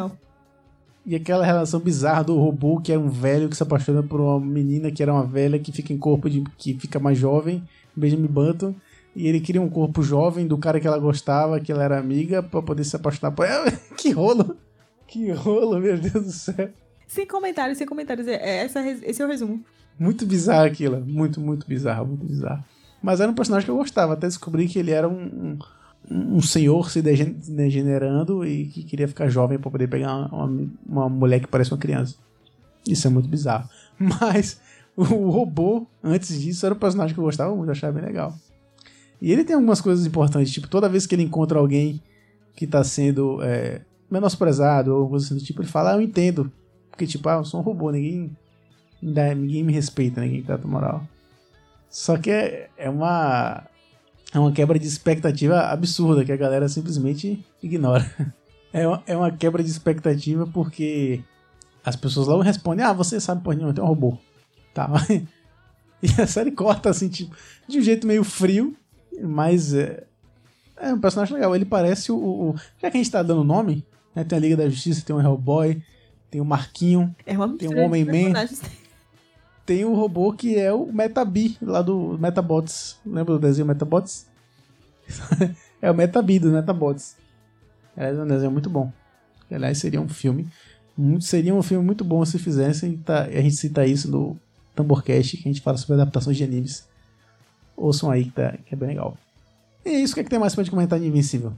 [1.06, 4.40] e aquela relação bizarra do robô que era um velho que se apaixona por uma
[4.40, 7.64] menina que era uma velha que fica em corpo de que fica mais jovem,
[7.96, 8.74] Benjamin Button,
[9.16, 12.42] e ele queria um corpo jovem do cara que ela gostava, que ela era amiga,
[12.42, 13.70] pra poder se apaixonar por ela.
[13.96, 14.58] que rolo!
[15.06, 16.70] Que rolo, meu Deus do céu.
[17.14, 18.28] Sem comentários, sem comentários.
[18.28, 19.64] É, é essa, esse é o resumo.
[20.00, 21.00] Muito bizarro aquilo.
[21.00, 22.64] Muito, muito bizarro, muito bizarro.
[23.04, 25.60] Mas era um personagem que eu gostava, até descobri que ele era um,
[26.10, 30.68] um, um senhor se degen- degenerando e que queria ficar jovem pra poder pegar uma,
[30.88, 32.16] uma mulher que parece uma criança.
[32.88, 33.70] Isso é muito bizarro.
[34.00, 34.60] Mas
[34.98, 38.36] o robô, antes disso, era um personagem que eu gostava muito, eu achava bem legal.
[39.22, 42.02] E ele tem algumas coisas importantes, tipo, toda vez que ele encontra alguém
[42.56, 46.02] que tá sendo é, menosprezado ou alguma coisa assim do tipo, ele fala, ah, eu
[46.02, 46.52] entendo.
[46.94, 48.32] Porque, tipo, ah, eu sou um robô, ninguém
[49.02, 51.04] ninguém me respeita, ninguém trata moral.
[51.90, 53.64] Só que é, é uma
[54.32, 58.10] é uma quebra de expectativa absurda que a galera simplesmente ignora.
[58.76, 61.22] É uma, é uma quebra de expectativa porque
[61.86, 64.18] as pessoas logo respondem: Ah, você sabe por nenhuma, tem um robô.
[64.74, 64.90] Tá.
[66.02, 67.36] E a série corta assim, tipo,
[67.68, 68.76] de um jeito meio frio,
[69.22, 70.04] mas é,
[70.76, 71.56] é um personagem legal.
[71.56, 72.18] Ele parece o.
[72.18, 73.86] o- já que a gente tá dando nome,
[74.16, 75.80] né, tem a Liga da Justiça, tem o Hellboy,
[76.34, 78.34] tem o Marquinho, É Tem de Homem-Man.
[79.64, 82.98] tem o robô que é o Metabi, lá do Metabots.
[83.06, 84.26] Lembra do desenho Metabots?
[85.80, 87.18] é o Metabi do Metabots.
[87.96, 88.92] Aliás, é um desenho muito bom.
[89.52, 90.48] Aliás, seria um filme.
[90.98, 92.98] Muito, seria um filme muito bom se fizessem.
[92.98, 94.36] Tá, a gente cita isso no
[94.74, 96.88] Tamborcast, que a gente fala sobre adaptações de animes.
[97.78, 99.16] Ouçam aí que, tá, que é bem legal.
[99.86, 101.54] E é isso, o que, é que tem mais pra gente comentar de Invencível?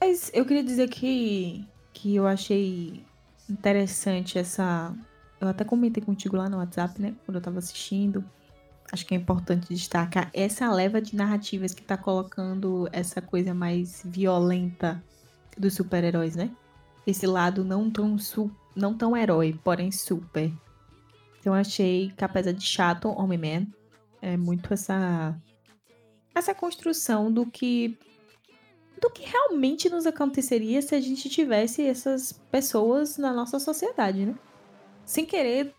[0.00, 3.04] Mas eu queria dizer que, que eu achei
[3.48, 4.94] interessante essa.
[5.40, 7.14] Eu até comentei contigo lá no WhatsApp, né?
[7.24, 8.24] Quando eu tava assistindo.
[8.92, 14.00] Acho que é importante destacar essa leva de narrativas que tá colocando essa coisa mais
[14.04, 15.02] violenta
[15.58, 16.50] dos super-heróis, né?
[17.04, 20.52] Esse lado não tão, su não tão herói, porém super.
[21.40, 23.66] Então eu achei que apesar de chato, Homem-Man,
[24.22, 25.36] é muito essa
[26.34, 27.98] essa construção do que
[29.00, 34.34] do que realmente nos aconteceria se a gente tivesse essas pessoas na nossa sociedade, né?
[35.04, 35.74] Sem querer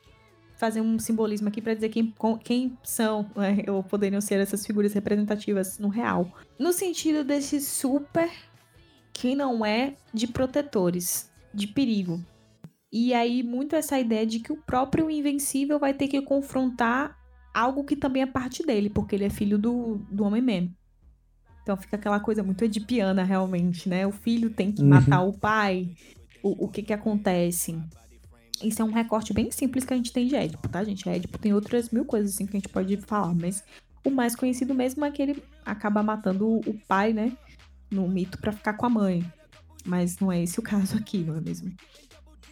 [0.57, 2.13] fazer um simbolismo aqui pra dizer quem,
[2.43, 6.32] quem são, né, ou poderiam ser essas figuras representativas no real.
[6.59, 8.30] No sentido desse super
[9.13, 12.24] quem não é de protetores, de perigo.
[12.91, 17.18] E aí, muito essa ideia de que o próprio Invencível vai ter que confrontar
[17.53, 20.70] algo que também é parte dele, porque ele é filho do, do Homem-Man.
[21.68, 24.07] Então fica aquela coisa muito edipiana, realmente, né?
[24.07, 24.88] O filho tem que Uhum.
[24.88, 25.89] matar o pai.
[26.41, 27.78] O, o que que acontece?
[28.63, 31.09] Isso é um recorte bem simples que a gente tem de Édipo, tá, gente?
[31.09, 33.65] Édipo tem outras mil coisas assim que a gente pode falar, mas
[34.01, 37.34] o mais conhecido mesmo é que ele acaba matando o pai, né?
[37.91, 39.22] No mito pra ficar com a mãe.
[39.86, 41.70] Mas não é esse o caso aqui, não é mesmo?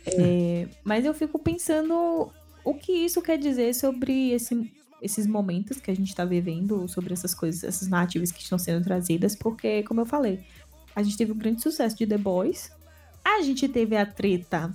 [0.06, 2.30] É, mas eu fico pensando
[2.66, 4.70] o que isso quer dizer sobre esse-
[5.02, 8.84] esses momentos que a gente tá vivendo, sobre essas coisas, essas narrativas que estão sendo
[8.84, 10.40] trazidas, porque, como eu falei,
[10.96, 12.72] a gente teve um grande sucesso de The Boys,
[13.24, 14.72] a gente teve a treta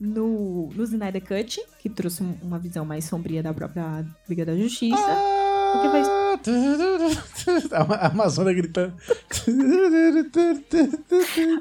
[0.00, 4.56] no, no Snyder Cut, que trouxe um- uma visão mais sombria da própria Liga da
[4.56, 4.96] Justiça.
[5.74, 6.08] O que faz-
[7.72, 8.94] A Amazônia gritando.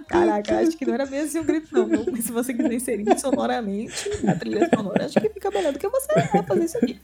[0.08, 2.06] Caraca, acho que não era mesmo um grito, não.
[2.12, 5.88] Mas se você quiser inserir sonoramente na trilha sonora, acho que fica melhor do que
[5.88, 7.00] você vai fazer isso aqui.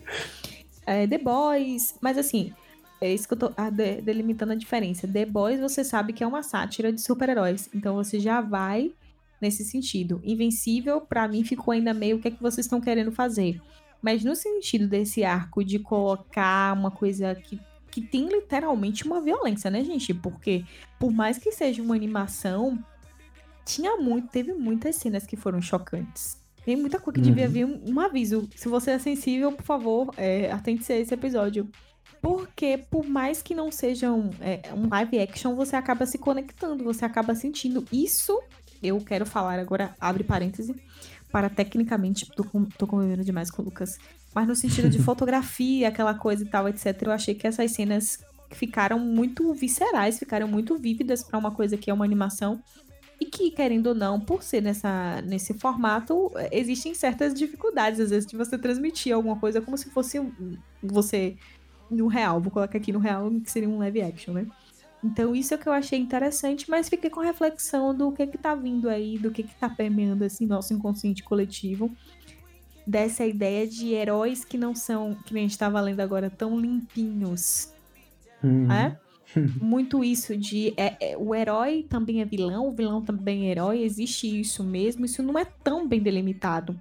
[0.87, 2.53] É, The Boys, mas assim,
[3.01, 5.05] é isso que eu tô ah, de- delimitando a diferença.
[5.05, 8.93] The Boys, você sabe que é uma sátira de super-heróis, então você já vai
[9.41, 10.21] nesse sentido.
[10.23, 13.61] Invencível, pra mim, ficou ainda meio o que é que vocês estão querendo fazer.
[14.01, 17.59] Mas no sentido desse arco de colocar uma coisa que,
[17.91, 20.13] que tem literalmente uma violência, né, gente?
[20.13, 20.63] Porque
[20.97, 22.81] por mais que seja uma animação,
[23.65, 26.36] tinha muito, teve muitas cenas que foram chocantes.
[26.67, 27.51] Tem muita coisa que devia Uhum.
[27.53, 28.49] vir um, um aviso.
[28.53, 31.65] Se você é sensível, por favor, é, atente-se a esse episódio.
[32.21, 36.83] Porque, por mais que não seja um, é, um live action, você acaba se conectando,
[36.83, 37.85] você acaba sentindo.
[37.89, 38.37] Isso,
[38.83, 40.75] eu quero falar agora, abre parêntese,
[41.31, 43.97] para tecnicamente, tô, com, tô convivendo demais com o Lucas,
[44.35, 47.01] mas no sentido de fotografia, aquela coisa e tal, etc.
[47.03, 48.19] Eu achei que essas cenas
[48.51, 52.61] ficaram muito viscerais, ficaram muito vívidas para uma coisa que é uma animação.
[53.19, 58.29] E que, querendo ou não, por ser nessa, nesse formato, existem certas dificuldades, às vezes,
[58.29, 60.21] de você transmitir alguma coisa como se fosse
[60.83, 61.35] você
[61.89, 62.39] no real.
[62.39, 64.45] Vou colocar aqui no real, que seria um live action, né?
[65.03, 68.37] Então, isso é o que eu achei interessante, mas fiquei com reflexão do que que
[68.37, 71.91] tá vindo aí, do que que tá permeando, assim, nosso inconsciente coletivo.
[72.85, 76.59] Dessa ideia de heróis que não são, que nem a gente tava lendo agora, tão
[76.59, 77.73] limpinhos,
[78.43, 78.71] Uhum.
[78.71, 78.97] é?
[79.61, 83.81] Muito isso de é, é, o herói também é vilão, o vilão também é herói,
[83.81, 86.79] existe isso mesmo, isso não é tão bem delimitado.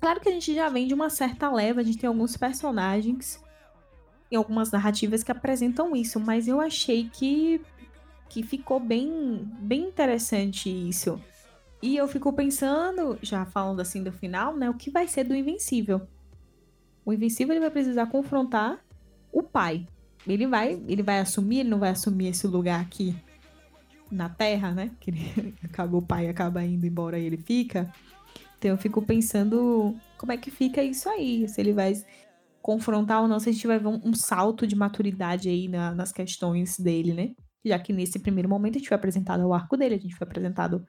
[0.00, 3.42] Claro que a gente já vem de uma certa leva, a gente tem alguns personagens
[4.30, 7.60] e algumas narrativas que apresentam isso, mas eu achei que,
[8.28, 11.20] que ficou bem, bem interessante isso.
[11.82, 15.34] E eu fico pensando, já falando assim do final, né, o que vai ser do
[15.34, 16.06] Invencível?
[17.04, 18.82] O Invencível ele vai precisar confrontar
[19.32, 19.86] o pai,
[20.26, 23.14] ele vai, ele vai assumir, ele não vai assumir esse lugar aqui
[24.10, 24.90] na Terra, né?
[25.00, 27.92] Que ele acaba o pai acaba indo embora e ele fica.
[28.58, 31.94] Então eu fico pensando como é que fica isso aí, se ele vai
[32.60, 35.94] confrontar ou não, se a gente vai ver um, um salto de maturidade aí na-
[35.94, 37.30] nas questões dele, né?
[37.64, 40.26] Já que nesse primeiro momento a gente foi apresentado ao arco dele, a gente foi
[40.26, 40.86] apresentado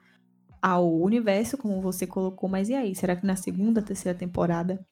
[0.62, 2.94] ao universo, como você colocou, mas e aí?
[2.94, 4.86] Será que na segunda, terceira temporada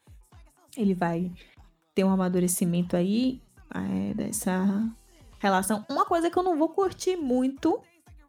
[0.78, 1.32] ele vai
[1.94, 3.42] ter um amadurecimento aí
[3.74, 4.90] é, dessa
[5.40, 5.86] relação.
[5.90, 7.80] Uma coisa que eu não vou curtir muito,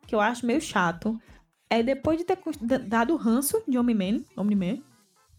[0.06, 1.20] que eu acho meio chato,
[1.68, 2.38] é depois de ter
[2.86, 4.78] dado o ranço de Omni-Man, Omni-Man,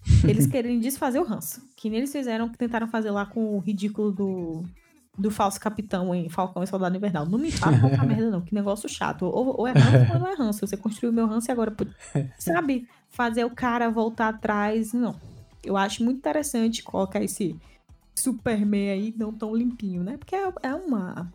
[0.27, 1.61] eles querem desfazer o ranço.
[1.75, 4.63] Que nem eles fizeram, que tentaram fazer lá com o ridículo do,
[5.17, 7.25] do falso capitão em Falcão e Soldado Invernal.
[7.25, 8.41] Não me fala qualquer merda, não.
[8.41, 9.25] Que negócio chato.
[9.25, 10.65] Ou, ou é ranço ou não é ranço.
[10.65, 11.75] Você construiu meu ranço e agora...
[12.39, 12.87] Sabe?
[13.09, 14.93] Fazer o cara voltar atrás.
[14.93, 15.15] Não.
[15.63, 17.55] Eu acho muito interessante colocar esse
[18.21, 20.17] Superman aí não tão limpinho, né?
[20.17, 21.31] Porque é, é uma,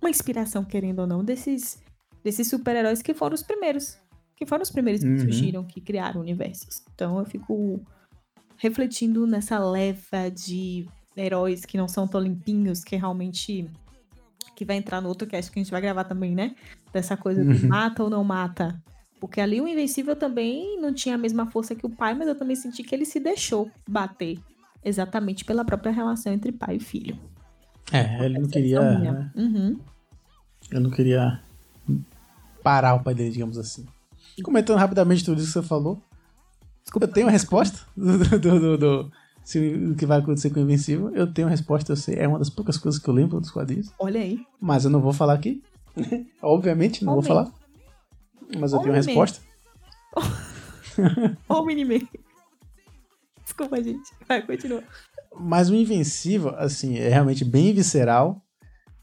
[0.00, 1.82] uma inspiração, querendo ou não, desses,
[2.24, 3.98] desses super-heróis que foram os primeiros.
[4.36, 5.18] Que foram os primeiros que Uhum.
[5.18, 6.82] surgiram, que criaram universos.
[6.94, 7.80] Então eu fico
[8.56, 10.86] refletindo nessa leva de
[11.16, 13.68] heróis que não são tão limpinhos, que realmente.
[14.54, 16.54] Que vai entrar no outro cast que a gente vai gravar também, né?
[16.92, 17.68] Dessa coisa do Uhum.
[17.68, 18.80] mata ou não mata.
[19.20, 22.36] Porque ali o Invencível também não tinha a mesma força que o pai, mas eu
[22.36, 24.38] também senti que ele se deixou bater.
[24.84, 27.18] Exatamente pela própria relação entre pai e filho.
[27.92, 28.80] É, ele não queria.
[28.98, 29.32] Minha.
[29.34, 29.78] Uhum.
[30.70, 31.40] Eu não queria
[32.62, 33.86] parar o pai dele, digamos assim.
[34.42, 36.00] Comentando rapidamente tudo isso que você falou.
[36.84, 37.06] Desculpa.
[37.06, 39.12] Eu tenho a resposta do, do, do- do-
[39.44, 41.10] se o que vai acontecer com o Invencível.
[41.14, 42.16] Eu tenho a resposta, eu sei.
[42.16, 43.90] É uma das poucas coisas que eu lembro dos quadrinhos.
[43.98, 44.38] Olha aí.
[44.60, 45.62] Mas eu não vou falar aqui.
[46.42, 47.28] Obviamente, não vou Homem.
[47.28, 47.52] falar.
[48.58, 49.06] Mas eu tenho a Homem.
[49.06, 49.40] resposta.
[51.48, 52.06] Ó o Miniman.
[53.58, 54.10] Desculpa, gente.
[54.28, 54.84] Vai, continua.
[55.40, 58.40] Mas o Invencível, assim, é realmente bem visceral.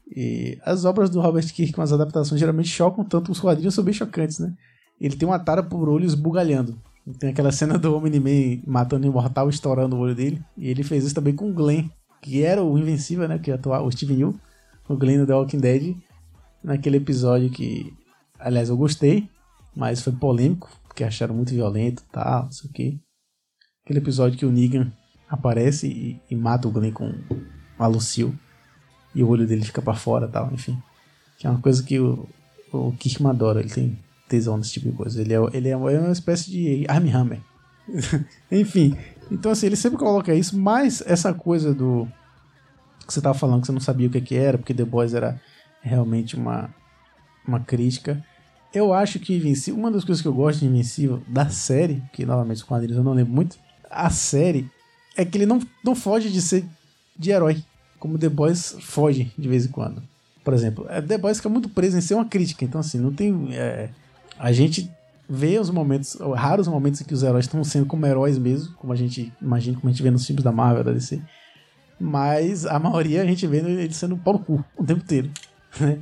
[0.08, 3.92] E as obras do Robert Kirkman, as adaptações, geralmente chocam tanto, os quadrinhos são bem
[3.92, 4.54] chocantes, né?
[4.98, 6.80] Ele tem uma tara por olhos bugalhando.
[7.18, 10.42] Tem aquela cena do Homem-Man matando o Imortal, estourando o olho dele.
[10.56, 11.88] E ele fez isso também com o Glenn,
[12.22, 13.38] que era o Invencível, né?
[13.38, 14.34] Que atual, o Steven Yeun,
[14.88, 15.96] o Glenn do The Walking Dead.
[16.64, 17.92] Naquele episódio que,
[18.38, 19.28] aliás, eu gostei,
[19.74, 22.98] mas foi polêmico, porque acharam muito violento e tal, não sei o quê.
[23.86, 24.90] Aquele episódio que o Negan
[25.28, 27.14] aparece e, e mata o Glenn com
[27.78, 28.36] a Lucille.
[29.14, 30.76] E o olho dele fica para fora tal, enfim.
[31.38, 32.28] Que é uma coisa que o,
[32.72, 33.96] o Kirkman adora, ele tem
[34.28, 35.20] tesão nesse tipo de coisa.
[35.20, 37.40] Ele é, ele é uma espécie de Armie Hammer.
[38.50, 38.98] enfim,
[39.30, 42.08] então assim, ele sempre coloca isso, mas essa coisa do
[43.06, 45.14] que você tava falando que você não sabia o que, que era, porque The Boys
[45.14, 45.40] era
[45.80, 46.74] realmente uma,
[47.46, 48.20] uma crítica.
[48.74, 52.26] Eu acho que Invencível, uma das coisas que eu gosto de Invencível, da série, que
[52.26, 53.64] novamente os quadrinhos eu não lembro muito,
[53.96, 54.70] a série
[55.16, 56.64] é que ele não, não foge de ser
[57.18, 57.62] de herói,
[57.98, 60.02] como The Boys foge de vez em quando.
[60.44, 63.12] Por exemplo, é, The Boys fica muito preso em ser uma crítica, então assim, não
[63.12, 63.48] tem.
[63.52, 63.90] É,
[64.38, 64.90] a gente
[65.28, 68.92] vê os momentos, raros momentos em que os heróis estão sendo como heróis mesmo, como
[68.92, 71.20] a gente imagina, como a gente vê nos filmes da Marvel, da DC.
[71.98, 75.30] Mas a maioria a gente vê ele sendo pau no cu o tempo inteiro,
[75.80, 75.98] né?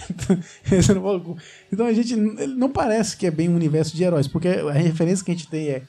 [1.72, 5.24] então a gente não parece que é bem um universo de heróis, porque a referência
[5.24, 5.82] que a gente tem é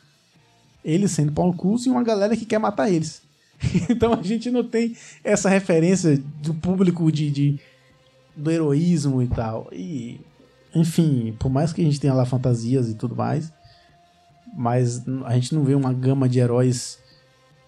[0.84, 3.22] eles sendo pau no e uma galera que quer matar eles.
[3.90, 7.60] então a gente não tem essa referência do público de, de
[8.36, 9.68] do heroísmo e tal.
[9.72, 10.20] E
[10.74, 13.52] enfim, por mais que a gente tenha lá fantasias e tudo mais,
[14.56, 17.00] mas a gente não vê uma gama de heróis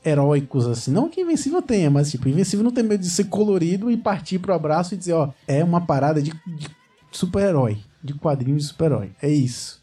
[0.05, 0.91] heróicos assim.
[0.91, 4.39] Não que Invencível tenha, mas tipo, Invencível não tem medo de ser colorido e partir
[4.39, 6.69] pro abraço e dizer, ó, é uma parada de, de
[7.11, 9.11] super-herói, de quadrinho de super-herói.
[9.21, 9.82] É isso.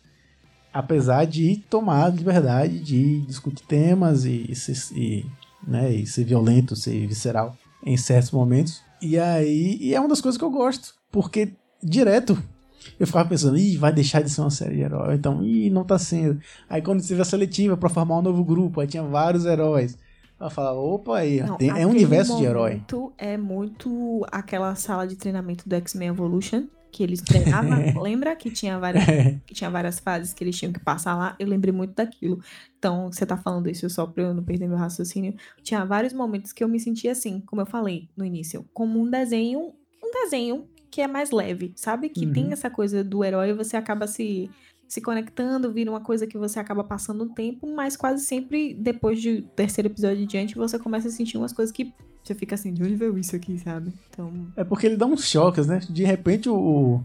[0.72, 5.26] Apesar de tomar liberdade de discutir temas e, e, ser, e,
[5.66, 8.82] né, e ser violento, ser visceral em certos momentos.
[9.02, 11.52] E aí, e é uma das coisas que eu gosto, porque
[11.82, 12.40] direto
[12.98, 15.14] eu ficava pensando, ih, vai deixar de ser uma série de herói.
[15.14, 16.40] Então, ih, não tá sendo.
[16.68, 19.98] Aí quando teve a seletiva para formar um novo grupo, aí tinha vários heróis.
[20.40, 22.82] Eu falava, opa, aí, não, tem, é um universo de herói.
[23.18, 28.78] É muito aquela sala de treinamento do X-Men Evolution, que eles treinavam, lembra que tinha
[28.78, 29.40] várias é.
[29.46, 31.36] que tinha várias fases que eles tinham que passar lá?
[31.38, 32.42] Eu lembrei muito daquilo.
[32.78, 35.34] Então, você tá falando isso só pra eu não perder meu raciocínio.
[35.62, 39.08] Tinha vários momentos que eu me sentia assim, como eu falei no início, como um
[39.08, 39.72] desenho,
[40.02, 42.08] um desenho que é mais leve, sabe?
[42.08, 42.32] Que uhum.
[42.32, 44.50] tem essa coisa do herói, você acaba se,
[44.88, 49.22] se conectando, vira uma coisa que você acaba passando um tempo, mas quase sempre, depois
[49.22, 52.82] do terceiro episódio diante, você começa a sentir umas coisas que você fica assim, de
[52.82, 53.92] onde veio isso aqui, sabe?
[54.10, 54.32] Então...
[54.56, 55.80] É porque ele dá uns choques, né?
[55.88, 57.02] De repente o,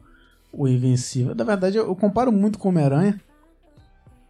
[0.52, 1.34] o Invencível...
[1.34, 3.20] Na verdade, eu comparo muito com o Homem-Aranha,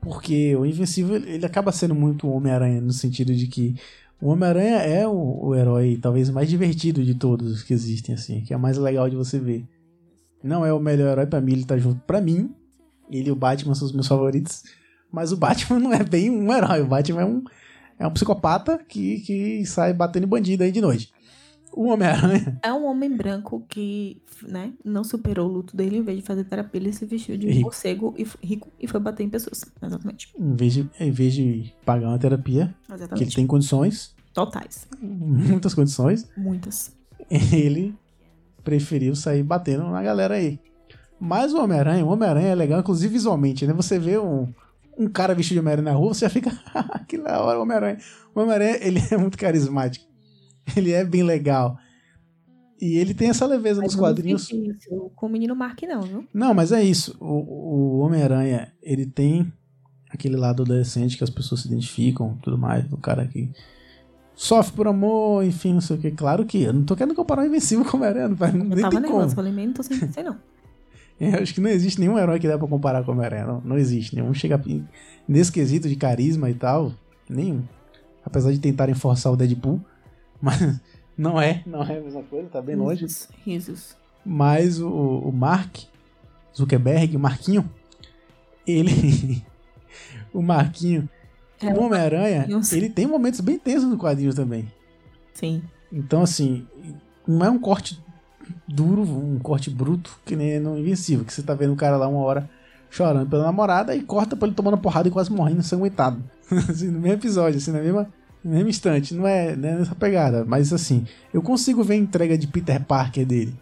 [0.02, 3.76] porque o Invencível, ele acaba sendo muito Homem-Aranha, no sentido de que
[4.22, 8.42] o Homem-Aranha é o, o, herói talvez mais divertido de todos os que existem, assim,
[8.42, 9.66] que é mais legal de você ver.
[10.44, 12.54] Não é o melhor herói para mim, ele tá junto para mim.
[13.10, 14.64] Ele e o Batman são os meus favoritos.
[15.12, 17.44] Mas o Batman não é bem um herói, o Batman é um,
[17.98, 21.14] é um psicopata que, que sai batendo bandido aí de noite.
[21.72, 22.58] O Homem-Aranha.
[22.64, 25.98] É um homem branco que, né, não superou o luto dele.
[25.98, 27.64] Em vez de fazer terapia, ele se vestiu de rico.
[27.64, 29.66] morcego e rico e foi bater em pessoas.
[29.82, 30.34] Exatamente.
[30.40, 33.18] Em vez de, em vez de pagar uma terapia, Exatamente.
[33.18, 34.16] que ele tem condições.
[34.34, 34.88] Totais.
[35.02, 36.30] Muitas condições.
[36.38, 36.96] Muitas.
[37.30, 37.94] Ele
[38.64, 40.60] preferiu sair batendo na galera aí.
[41.20, 43.74] Mas o Homem-Aranha, o Homem-Aranha é legal, inclusive visualmente, né?
[43.74, 44.48] Você vê um,
[44.98, 46.52] um cara vestido de Homem-Aranha na rua, você já fica,
[47.08, 47.98] que da hora o Homem-Aranha.
[48.34, 50.06] O Homem-Aranha, ele é muito carismático.
[50.76, 51.78] Ele é bem legal.
[52.82, 54.50] E ele tem essa leveza mas nos quadrinhos.
[55.16, 56.28] Com o menino Mark, não, viu?
[56.34, 57.16] Não, mas é isso.
[57.20, 59.52] O, o Homem-Aranha, ele tem
[60.10, 62.92] aquele lado adolescente que as pessoas se identificam tudo mais.
[62.92, 63.52] O cara que
[64.34, 66.12] sofre por amor, enfim, não sei o que.
[66.12, 68.28] Claro que eu não tô querendo comparar o Invencível com o Homem-Aranha.
[68.28, 70.38] Não, eu nem tava nervoso, falei, nem não tô sem sei não.
[71.20, 73.46] Eu acho que não existe nenhum herói que dá pra comparar com o Homem-Aranha.
[73.46, 74.16] Não, não existe.
[74.16, 74.62] Nenhum chega
[75.28, 76.92] nesse quesito de carisma e tal.
[77.30, 77.64] Nenhum.
[78.24, 79.80] Apesar de tentarem forçar o Deadpool.
[80.42, 80.80] Mas
[81.18, 83.06] não é, não é a mesma coisa, tá bem longe.
[83.46, 83.96] Risos.
[84.26, 85.78] Mas o, o Mark
[86.56, 87.70] Zuckerberg, o Marquinho,
[88.66, 89.44] ele.
[90.34, 91.10] o Marquinho,
[91.62, 94.72] é, o Homem-Aranha, ele tem momentos bem tensos no quadrinho também.
[95.34, 95.62] Sim.
[95.92, 96.68] Então, assim,
[97.28, 98.02] não é um corte
[98.68, 102.08] duro, um corte bruto, que nem no Invencível, que você tá vendo o cara lá
[102.08, 102.50] uma hora
[102.90, 106.24] chorando pela namorada e corta pra ele tomando porrada e quase morrendo ensanguentado.
[106.70, 108.08] assim, no mesmo episódio, assim, na mesma
[108.46, 111.04] no mesmo instante, não é, não é nessa pegada, mas assim,
[111.34, 113.56] eu consigo ver a entrega de Peter Parker dele.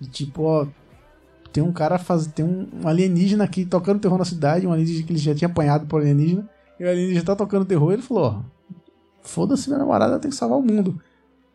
[0.00, 0.66] De tipo, ó,
[1.52, 5.12] tem um cara faz, tem um, alienígena aqui tocando terror na cidade, um alienígena que
[5.12, 6.48] ele já tinha apanhado por alienígena,
[6.80, 8.42] e o alienígena tá tocando terror, ele falou, ó,
[9.22, 11.00] foda-se minha namorada, tem que salvar o mundo.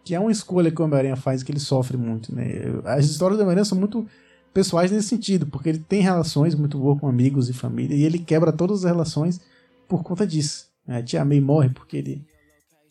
[0.08, 2.46] Que é uma escolha que o Homem-Aranha faz que ele sofre muito, né?
[2.86, 4.08] As histórias do Homem-Aranha são muito
[4.54, 8.18] pessoais nesse sentido, porque ele tem relações muito boas com amigos e família, e ele
[8.18, 9.42] quebra todas as relações
[9.86, 10.68] por conta disso.
[10.88, 12.26] A tia May morre porque ele,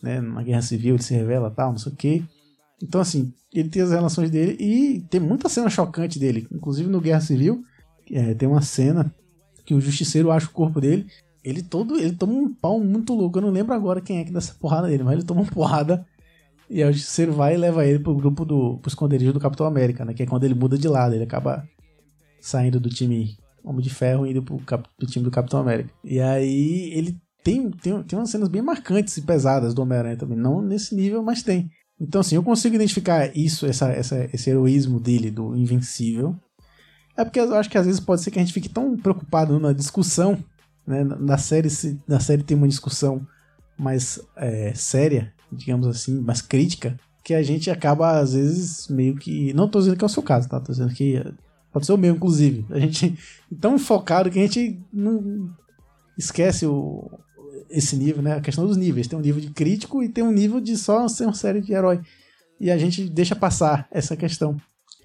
[0.03, 2.23] né, na guerra civil, ele se revela tal, não sei o quê.
[2.83, 6.47] Então, assim, ele tem as relações dele e tem muita cena chocante dele.
[6.53, 7.65] Inclusive no Guerra Civil,
[8.13, 9.11] é, tem uma cena
[9.65, 11.07] que o justiceiro acha o corpo dele.
[11.43, 13.39] Ele todo, ele toma um pau muito louco.
[13.39, 15.51] Eu não lembro agora quem é que dá essa porrada dele, mas ele toma uma
[15.51, 16.07] porrada.
[16.69, 19.67] E aí o justiceiro vai e leva ele pro grupo do pro esconderijo do Capitão
[19.67, 20.15] América, né?
[20.15, 21.67] Que é quando ele muda de lado, ele acaba
[22.41, 25.91] saindo do time Homem de Ferro e indo pro, cap, pro time do Capitão América.
[26.05, 30.39] E aí ele tem, tem, tem umas cenas bem marcantes e pesadas do Homem-Aranha também.
[30.39, 31.69] Não nesse nível, mas tem.
[32.01, 36.37] Então, assim, eu consigo identificar isso, essa, essa, esse heroísmo dele, do invencível.
[37.17, 39.59] É porque eu acho que às vezes pode ser que a gente fique tão preocupado
[39.59, 40.39] na discussão,
[40.87, 41.03] né?
[41.03, 41.69] Na série,
[42.07, 43.27] na série tem uma discussão
[43.79, 49.53] mais é, séria, digamos assim, mais crítica, que a gente acaba, às vezes, meio que.
[49.53, 50.61] Não tô dizendo que é o seu caso, tá?
[50.61, 51.23] Tô dizendo que
[51.73, 52.65] pode ser o meu, inclusive.
[52.71, 53.19] A gente
[53.61, 55.51] tão focado que a gente não
[56.17, 57.11] esquece o,
[57.69, 58.35] esse nível, né?
[58.35, 59.09] A questão dos níveis.
[59.09, 61.73] Tem um nível de crítico e tem um nível de só ser uma série de
[61.73, 62.01] herói.
[62.61, 64.57] E a gente deixa passar essa questão.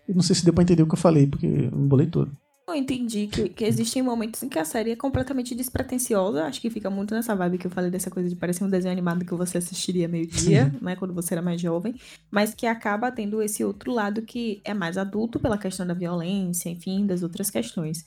[0.08, 2.32] Eu não sei se deu pra entender o que eu falei, porque eu embolei tudo.
[2.72, 6.46] Eu entendi que, que existem momentos em que a série é completamente despretensiosa.
[6.46, 8.92] Acho que fica muito nessa vibe que eu falei dessa coisa de parecer um desenho
[8.92, 10.96] animado que você assistiria meio-dia, né?
[10.96, 11.96] Quando você era mais jovem.
[12.30, 16.70] Mas que acaba tendo esse outro lado que é mais adulto pela questão da violência,
[16.70, 18.06] enfim, das outras questões.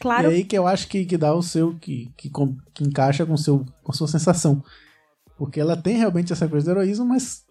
[0.00, 0.30] Claro.
[0.30, 1.74] E aí que eu acho que, que dá o seu.
[1.76, 2.30] Que, que,
[2.74, 4.62] que encaixa com, seu, com a sua sensação.
[5.36, 7.44] Porque ela tem realmente essa coisa do heroísmo, mas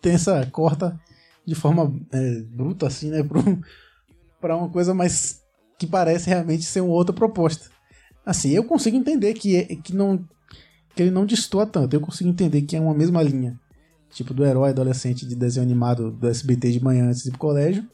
[0.00, 0.98] tem essa corta
[1.46, 3.22] de forma é, bruta, assim, né?
[4.40, 5.37] Pra uma coisa mais.
[5.78, 7.70] Que parece realmente ser uma outra proposta.
[8.26, 10.18] Assim, eu consigo entender que, é, que, não,
[10.94, 11.94] que ele não destoa tanto.
[11.94, 13.58] Eu consigo entender que é uma mesma linha.
[14.10, 17.40] Tipo, do herói adolescente de desenho animado do SBT de manhã antes de ir pro
[17.40, 17.86] colégio.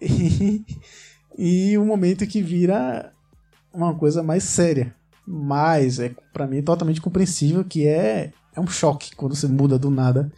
[0.02, 0.64] E,
[1.72, 3.12] e o momento que vira
[3.72, 4.94] uma coisa mais séria.
[5.26, 9.78] Mas é para mim é totalmente compreensível que é, é um choque quando você muda
[9.78, 10.32] do nada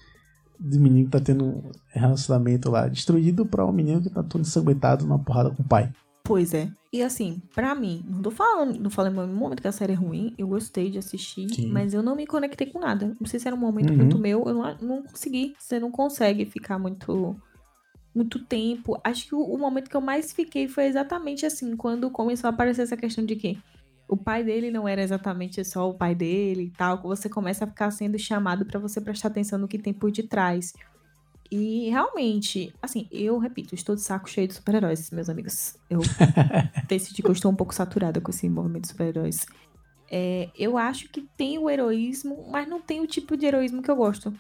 [0.58, 4.42] do menino que tá tendo um relacionamento lá destruído para um menino que tá todo
[4.42, 5.92] ensanguentado na porrada com o pai.
[6.24, 6.70] Pois é.
[6.92, 9.96] E assim, para mim, não tô falando, não falei no momento que a série é
[9.96, 11.68] ruim, eu gostei de assistir, Sim.
[11.68, 13.16] mas eu não me conectei com nada.
[13.18, 13.96] Não sei se era um momento uhum.
[13.96, 15.54] muito meu, eu não, não consegui.
[15.58, 17.36] Você não consegue ficar muito
[18.14, 19.00] muito tempo.
[19.02, 22.52] Acho que o, o, momento que eu mais fiquei foi exatamente assim, quando começou a
[22.52, 23.58] aparecer essa questão de que
[24.06, 27.64] o pai dele não era exatamente só o pai dele e tal, que você começa
[27.64, 30.74] a ficar sendo chamado para você prestar atenção no que tem por detrás.
[31.54, 35.76] E realmente, assim, eu repito, estou de saco cheio de super-heróis, meus amigos.
[35.90, 36.00] Eu
[36.88, 39.44] decidi que eu estou um pouco saturada com esse movimento de super-heróis.
[40.10, 43.90] É, eu acho que tem o heroísmo, mas não tem o tipo de heroísmo que
[43.90, 44.32] eu gosto.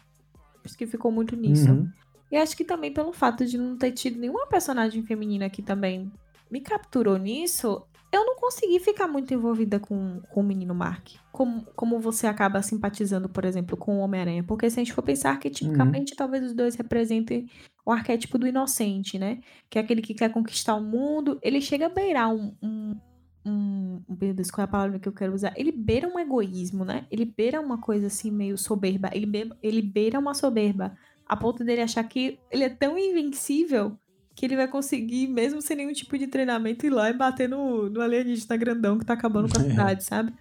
[0.64, 1.70] Acho que ficou muito nisso.
[1.70, 1.86] Uhum.
[2.30, 6.10] E acho que também pelo fato de não ter tido nenhuma personagem feminina que também
[6.50, 7.82] me capturou nisso,
[8.12, 11.08] eu não consegui ficar muito envolvida com, com o menino Mark.
[11.32, 14.44] Como, como você acaba simpatizando, por exemplo, com o Homem-Aranha.
[14.44, 16.16] Porque se a gente for pensar que tipicamente uhum.
[16.18, 17.48] talvez os dois representem
[17.86, 19.40] o arquétipo do inocente, né?
[19.70, 21.38] Que é aquele que quer conquistar o mundo.
[21.42, 22.54] Ele chega a beirar um.
[22.62, 23.00] um,
[23.46, 25.54] um meu Deus, qual é a palavra que eu quero usar?
[25.56, 27.06] Ele beira um egoísmo, né?
[27.10, 29.08] Ele beira uma coisa assim meio soberba.
[29.14, 30.94] Ele, be, ele beira uma soberba
[31.32, 33.96] a ponto dele achar que ele é tão invencível
[34.34, 37.88] que ele vai conseguir, mesmo sem nenhum tipo de treinamento, ir lá e bater no,
[37.88, 40.32] no alienígena grandão que tá acabando com a cidade, sabe?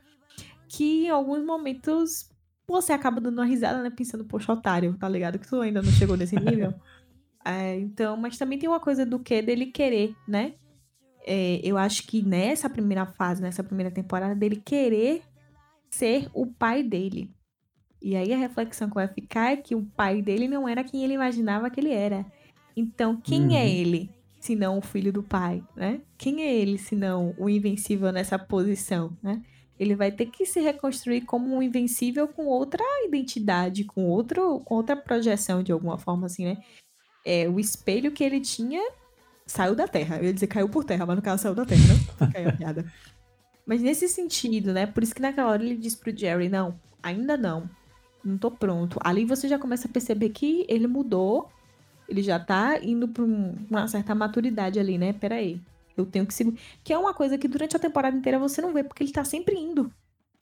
[0.68, 2.30] Que em alguns momentos
[2.68, 3.90] você acaba dando uma risada, né?
[3.90, 5.38] Pensando, poxa, otário, tá ligado?
[5.38, 6.74] Que tu ainda não chegou nesse nível.
[7.44, 10.54] é, então, mas também tem uma coisa do que dele querer, né?
[11.26, 15.22] É, eu acho que nessa primeira fase, nessa primeira temporada, dele querer
[15.90, 17.30] ser o pai dele.
[18.02, 21.04] E aí a reflexão que vai ficar é que o pai dele não era quem
[21.04, 22.26] ele imaginava que ele era.
[22.76, 23.68] Então, quem é uhum.
[23.68, 24.10] é ele,
[24.40, 26.02] se não o filho do pai, né?
[26.18, 29.42] Quem é ele, se não o invencível nessa posição, né?
[29.80, 34.76] Ele vai ter que se reconstruir como um invencível com outra identidade, com, outro, com
[34.76, 36.58] outra projeção, de alguma forma, assim, né?
[37.26, 38.82] É, o espelho que ele tinha
[39.46, 40.18] saiu da terra.
[40.18, 42.30] Eu ia dizer caiu por terra, mas no caso saiu da terra, não?
[42.32, 42.94] Caiu a piada.
[43.66, 44.86] Mas nesse sentido, né?
[44.86, 47.70] Por isso que naquela hora ele diz pro Jerry, não, ainda não
[48.24, 49.00] não tô pronto.
[49.04, 51.50] Ali você já começa a perceber que ele mudou,
[52.12, 55.14] ele já tá indo pra uma certa maturidade ali, né?
[55.14, 55.60] Peraí,
[55.96, 56.60] eu tenho que seguir.
[56.84, 59.24] Que é uma coisa que durante a temporada inteira você não vê, porque ele tá
[59.24, 59.92] sempre indo.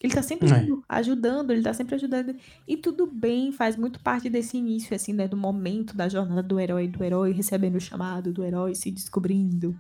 [0.01, 0.63] Ele tá sempre é.
[0.63, 2.35] indo, ajudando, ele tá sempre ajudando.
[2.67, 5.27] E tudo bem, faz muito parte desse início, assim, né?
[5.27, 9.79] Do momento da jornada do herói, do herói recebendo o chamado, do herói se descobrindo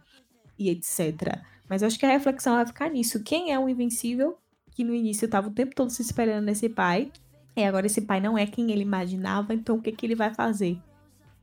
[0.57, 1.39] e etc.
[1.67, 3.23] Mas eu acho que a reflexão vai ficar nisso.
[3.23, 4.37] Quem é o invencível
[4.71, 7.11] que no início tava o tempo todo se esperando nesse pai?
[7.55, 10.33] E agora esse pai não é quem ele imaginava, então o que, que ele vai
[10.33, 10.77] fazer?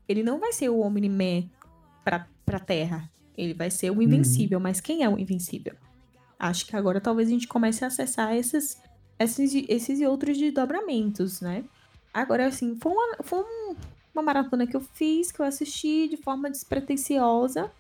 [0.09, 1.49] Ele não vai ser o Omni-Man
[2.05, 3.11] pra, pra Terra.
[3.37, 4.61] Ele vai ser o Invencível.
[4.61, 5.75] Mas quem é o Invencível?
[6.39, 8.81] Acho que agora talvez a gente comece a acessar esses,
[9.19, 11.65] esses, esses e outros desdobramentos, né?
[12.13, 13.75] Agora, assim, foi uma, foi um-
[14.15, 17.71] uma maratona que eu fiz, que eu assisti de forma despretensiosa.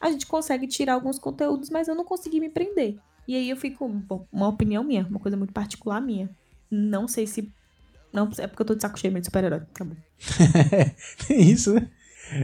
[0.00, 2.96] A gente consegue tirar alguns conteúdos, mas eu não consegui me prender.
[3.26, 6.30] E aí eu fico, bom, uma opinião minha, uma coisa muito particular minha.
[6.70, 7.50] Não sei se.
[8.12, 9.60] Não, é porque eu tô de saco cheio mesmo de super-herói.
[9.74, 9.94] Tá bom.
[11.26, 11.88] Tem isso, né?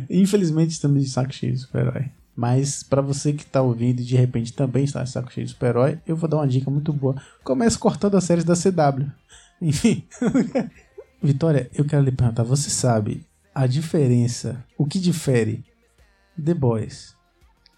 [0.09, 2.11] Infelizmente estamos de saco cheio de super-herói.
[2.37, 5.53] Mas pra você que tá ouvindo e de repente também está de saco cheio de
[5.53, 7.15] super-herói, eu vou dar uma dica muito boa.
[7.43, 9.11] Comece cortando as séries da CW.
[9.61, 10.07] Enfim.
[11.23, 15.65] Vitória, eu quero lhe perguntar, você sabe a diferença, o que difere
[16.43, 17.17] The Boys,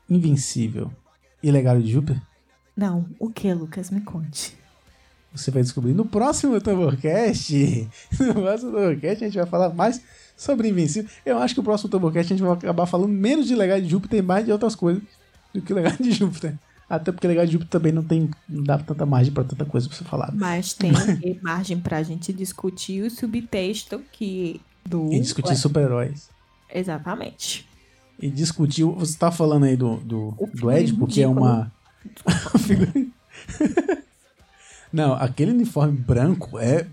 [0.08, 0.90] Invencível
[1.42, 2.20] e Legado de Júpiter?
[2.76, 3.90] Não, o que, Lucas?
[3.90, 4.56] Me conte.
[5.36, 7.88] Você vai descobrir no próximo Tamborcast.
[8.18, 10.00] No próximo Tamborcast a gente vai falar mais
[10.36, 11.10] sobre Invencível.
[11.24, 13.88] Eu acho que o próximo Tamborcast a gente vai acabar falando menos de Legado de
[13.88, 15.02] Júpiter e mais de outras coisas
[15.54, 16.54] do que Legado de Júpiter.
[16.88, 18.30] Até porque Legado de Júpiter também não tem.
[18.48, 20.32] não dá tanta margem pra tanta coisa pra você falar.
[20.34, 20.92] Mas tem
[21.42, 24.60] margem pra gente discutir o subtexto que.
[24.84, 25.12] Do...
[25.12, 26.30] E discutir super-heróis.
[26.72, 27.68] Exatamente.
[28.18, 28.84] E discutir.
[28.84, 31.72] Você tá falando aí do, do, O do figurino Edipo, que é uma.
[34.96, 36.86] não, aquele uniforme branco é.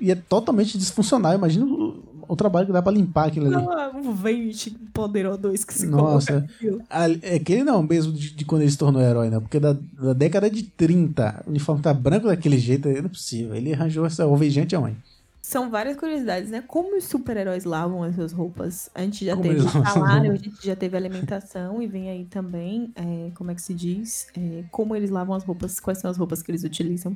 [0.00, 1.34] E é totalmente disfuncional.
[1.34, 3.64] Imagina o, o trabalho que dá pra limpar aquilo ali.
[3.68, 6.46] Ah, um vente poderoso dois que se Nossa.
[6.90, 9.38] Ali- É aquele não, mesmo de, de quando ele se tornou herói, né?
[9.38, 13.54] Porque da, da década de 30, o uniforme tá branco daquele jeito, não é possível.
[13.54, 14.96] Ele arranjou essa alvejante aonde?
[15.44, 16.64] São várias curiosidades, né?
[16.66, 18.88] Como os super-heróis lavam as suas roupas?
[18.94, 22.90] A gente já Como teve salário, a gente já teve alimentação e vem aí também,
[22.96, 24.26] é, como é que se diz?
[24.34, 27.14] É, como eles lavam as roupas, quais são as roupas que eles utilizam.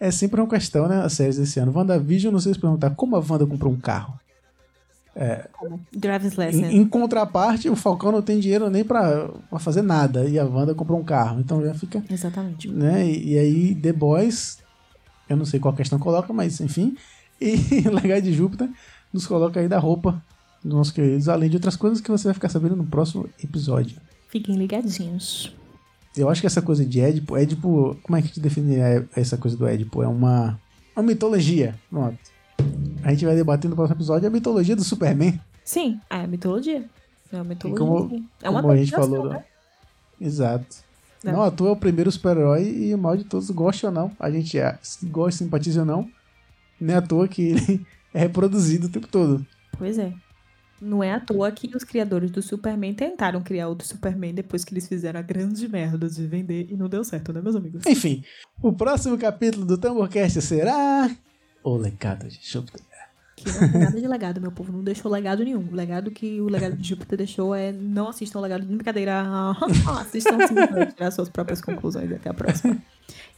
[0.00, 1.00] É sempre uma questão, né?
[1.04, 1.72] As séries desse ano.
[1.72, 4.18] WandaVision, não sei se perguntar como a Wanda comprou um carro.
[5.92, 6.58] Driver's Lesson.
[6.58, 10.24] Em, em contraparte, o Falcão não tem dinheiro nem pra, pra fazer nada.
[10.24, 11.38] E a Wanda comprou um carro.
[11.38, 12.02] Então já fica.
[12.10, 12.68] Exatamente.
[12.68, 13.06] Né?
[13.06, 14.58] E, e aí, The Boys,
[15.28, 16.96] eu não sei qual questão coloca, mas enfim.
[17.40, 17.56] E
[17.88, 18.68] Legado de Júpiter
[19.12, 20.22] nos coloca aí da roupa
[20.62, 23.96] dos nossos queridos, além de outras coisas que você vai ficar sabendo no próximo episódio.
[24.28, 25.54] Fiquem ligadinhos.
[26.16, 29.56] Eu acho que essa coisa de Édipo, Édipo, como é que te definiria essa coisa
[29.56, 30.02] do Édipo?
[30.02, 30.58] É uma,
[30.96, 31.74] uma mitologia.
[31.90, 32.18] Pronto.
[33.02, 35.38] A gente vai debater no próximo episódio a mitologia do Superman.
[35.64, 36.84] Sim, é a mitologia.
[37.32, 37.78] É uma mitologia.
[37.86, 39.44] como- é uma como a gente falou, né?
[40.20, 40.76] Exato.
[41.24, 41.32] É.
[41.32, 44.10] Não à toa é o primeiro super-herói e o maior de todos, goste ou não.
[44.20, 46.08] A gente é, gosta, simpatiza ou não.
[46.80, 49.44] Não é à toa que ele é reproduzido o tempo todo.
[49.78, 50.12] Pois é.
[50.80, 54.74] Não é à toa que os criadores do Superman tentaram criar outro Superman depois que
[54.74, 57.86] eles fizeram a grande merda de vender e não deu certo, né, meus amigos?
[57.86, 58.22] Enfim,
[58.60, 61.10] o próximo capítulo do Tamborcast será.
[61.62, 62.82] O legado de Júpiter.
[63.36, 64.72] Que não tem nada de legado, meu povo.
[64.72, 65.66] Não deixou legado nenhum.
[65.72, 69.22] O legado que o legado de Júpiter deixou é não assistam o legado de brincadeira.
[70.00, 72.12] assistam sim para tirar suas próprias conclusões.
[72.12, 72.76] Até a próxima.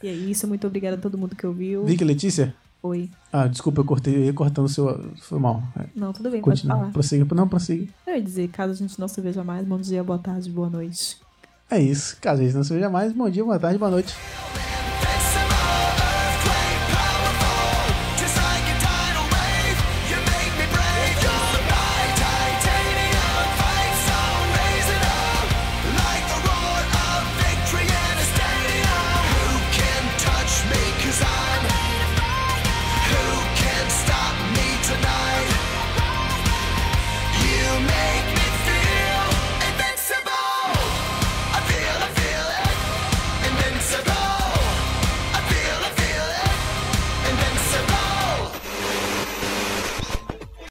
[0.03, 0.47] E é isso.
[0.47, 1.85] Muito obrigada a todo mundo que ouviu.
[1.85, 2.53] Vicky Letícia?
[2.83, 3.09] Oi.
[3.31, 5.11] Ah, desculpa, eu cortei, eu ia cortando o seu.
[5.21, 5.63] Foi mal.
[5.79, 6.77] É, Não, tudo bem, pode Continua.
[6.77, 6.91] falar.
[6.91, 7.35] Prossiga.
[7.35, 7.87] Não, prossiga.
[8.05, 10.69] Eu ia dizer, caso a gente não se veja mais, bom dia, boa tarde, boa
[10.69, 11.17] noite.
[11.69, 12.17] É isso.
[12.21, 14.15] Caso a gente não se veja mais, bom dia, boa tarde, boa noite.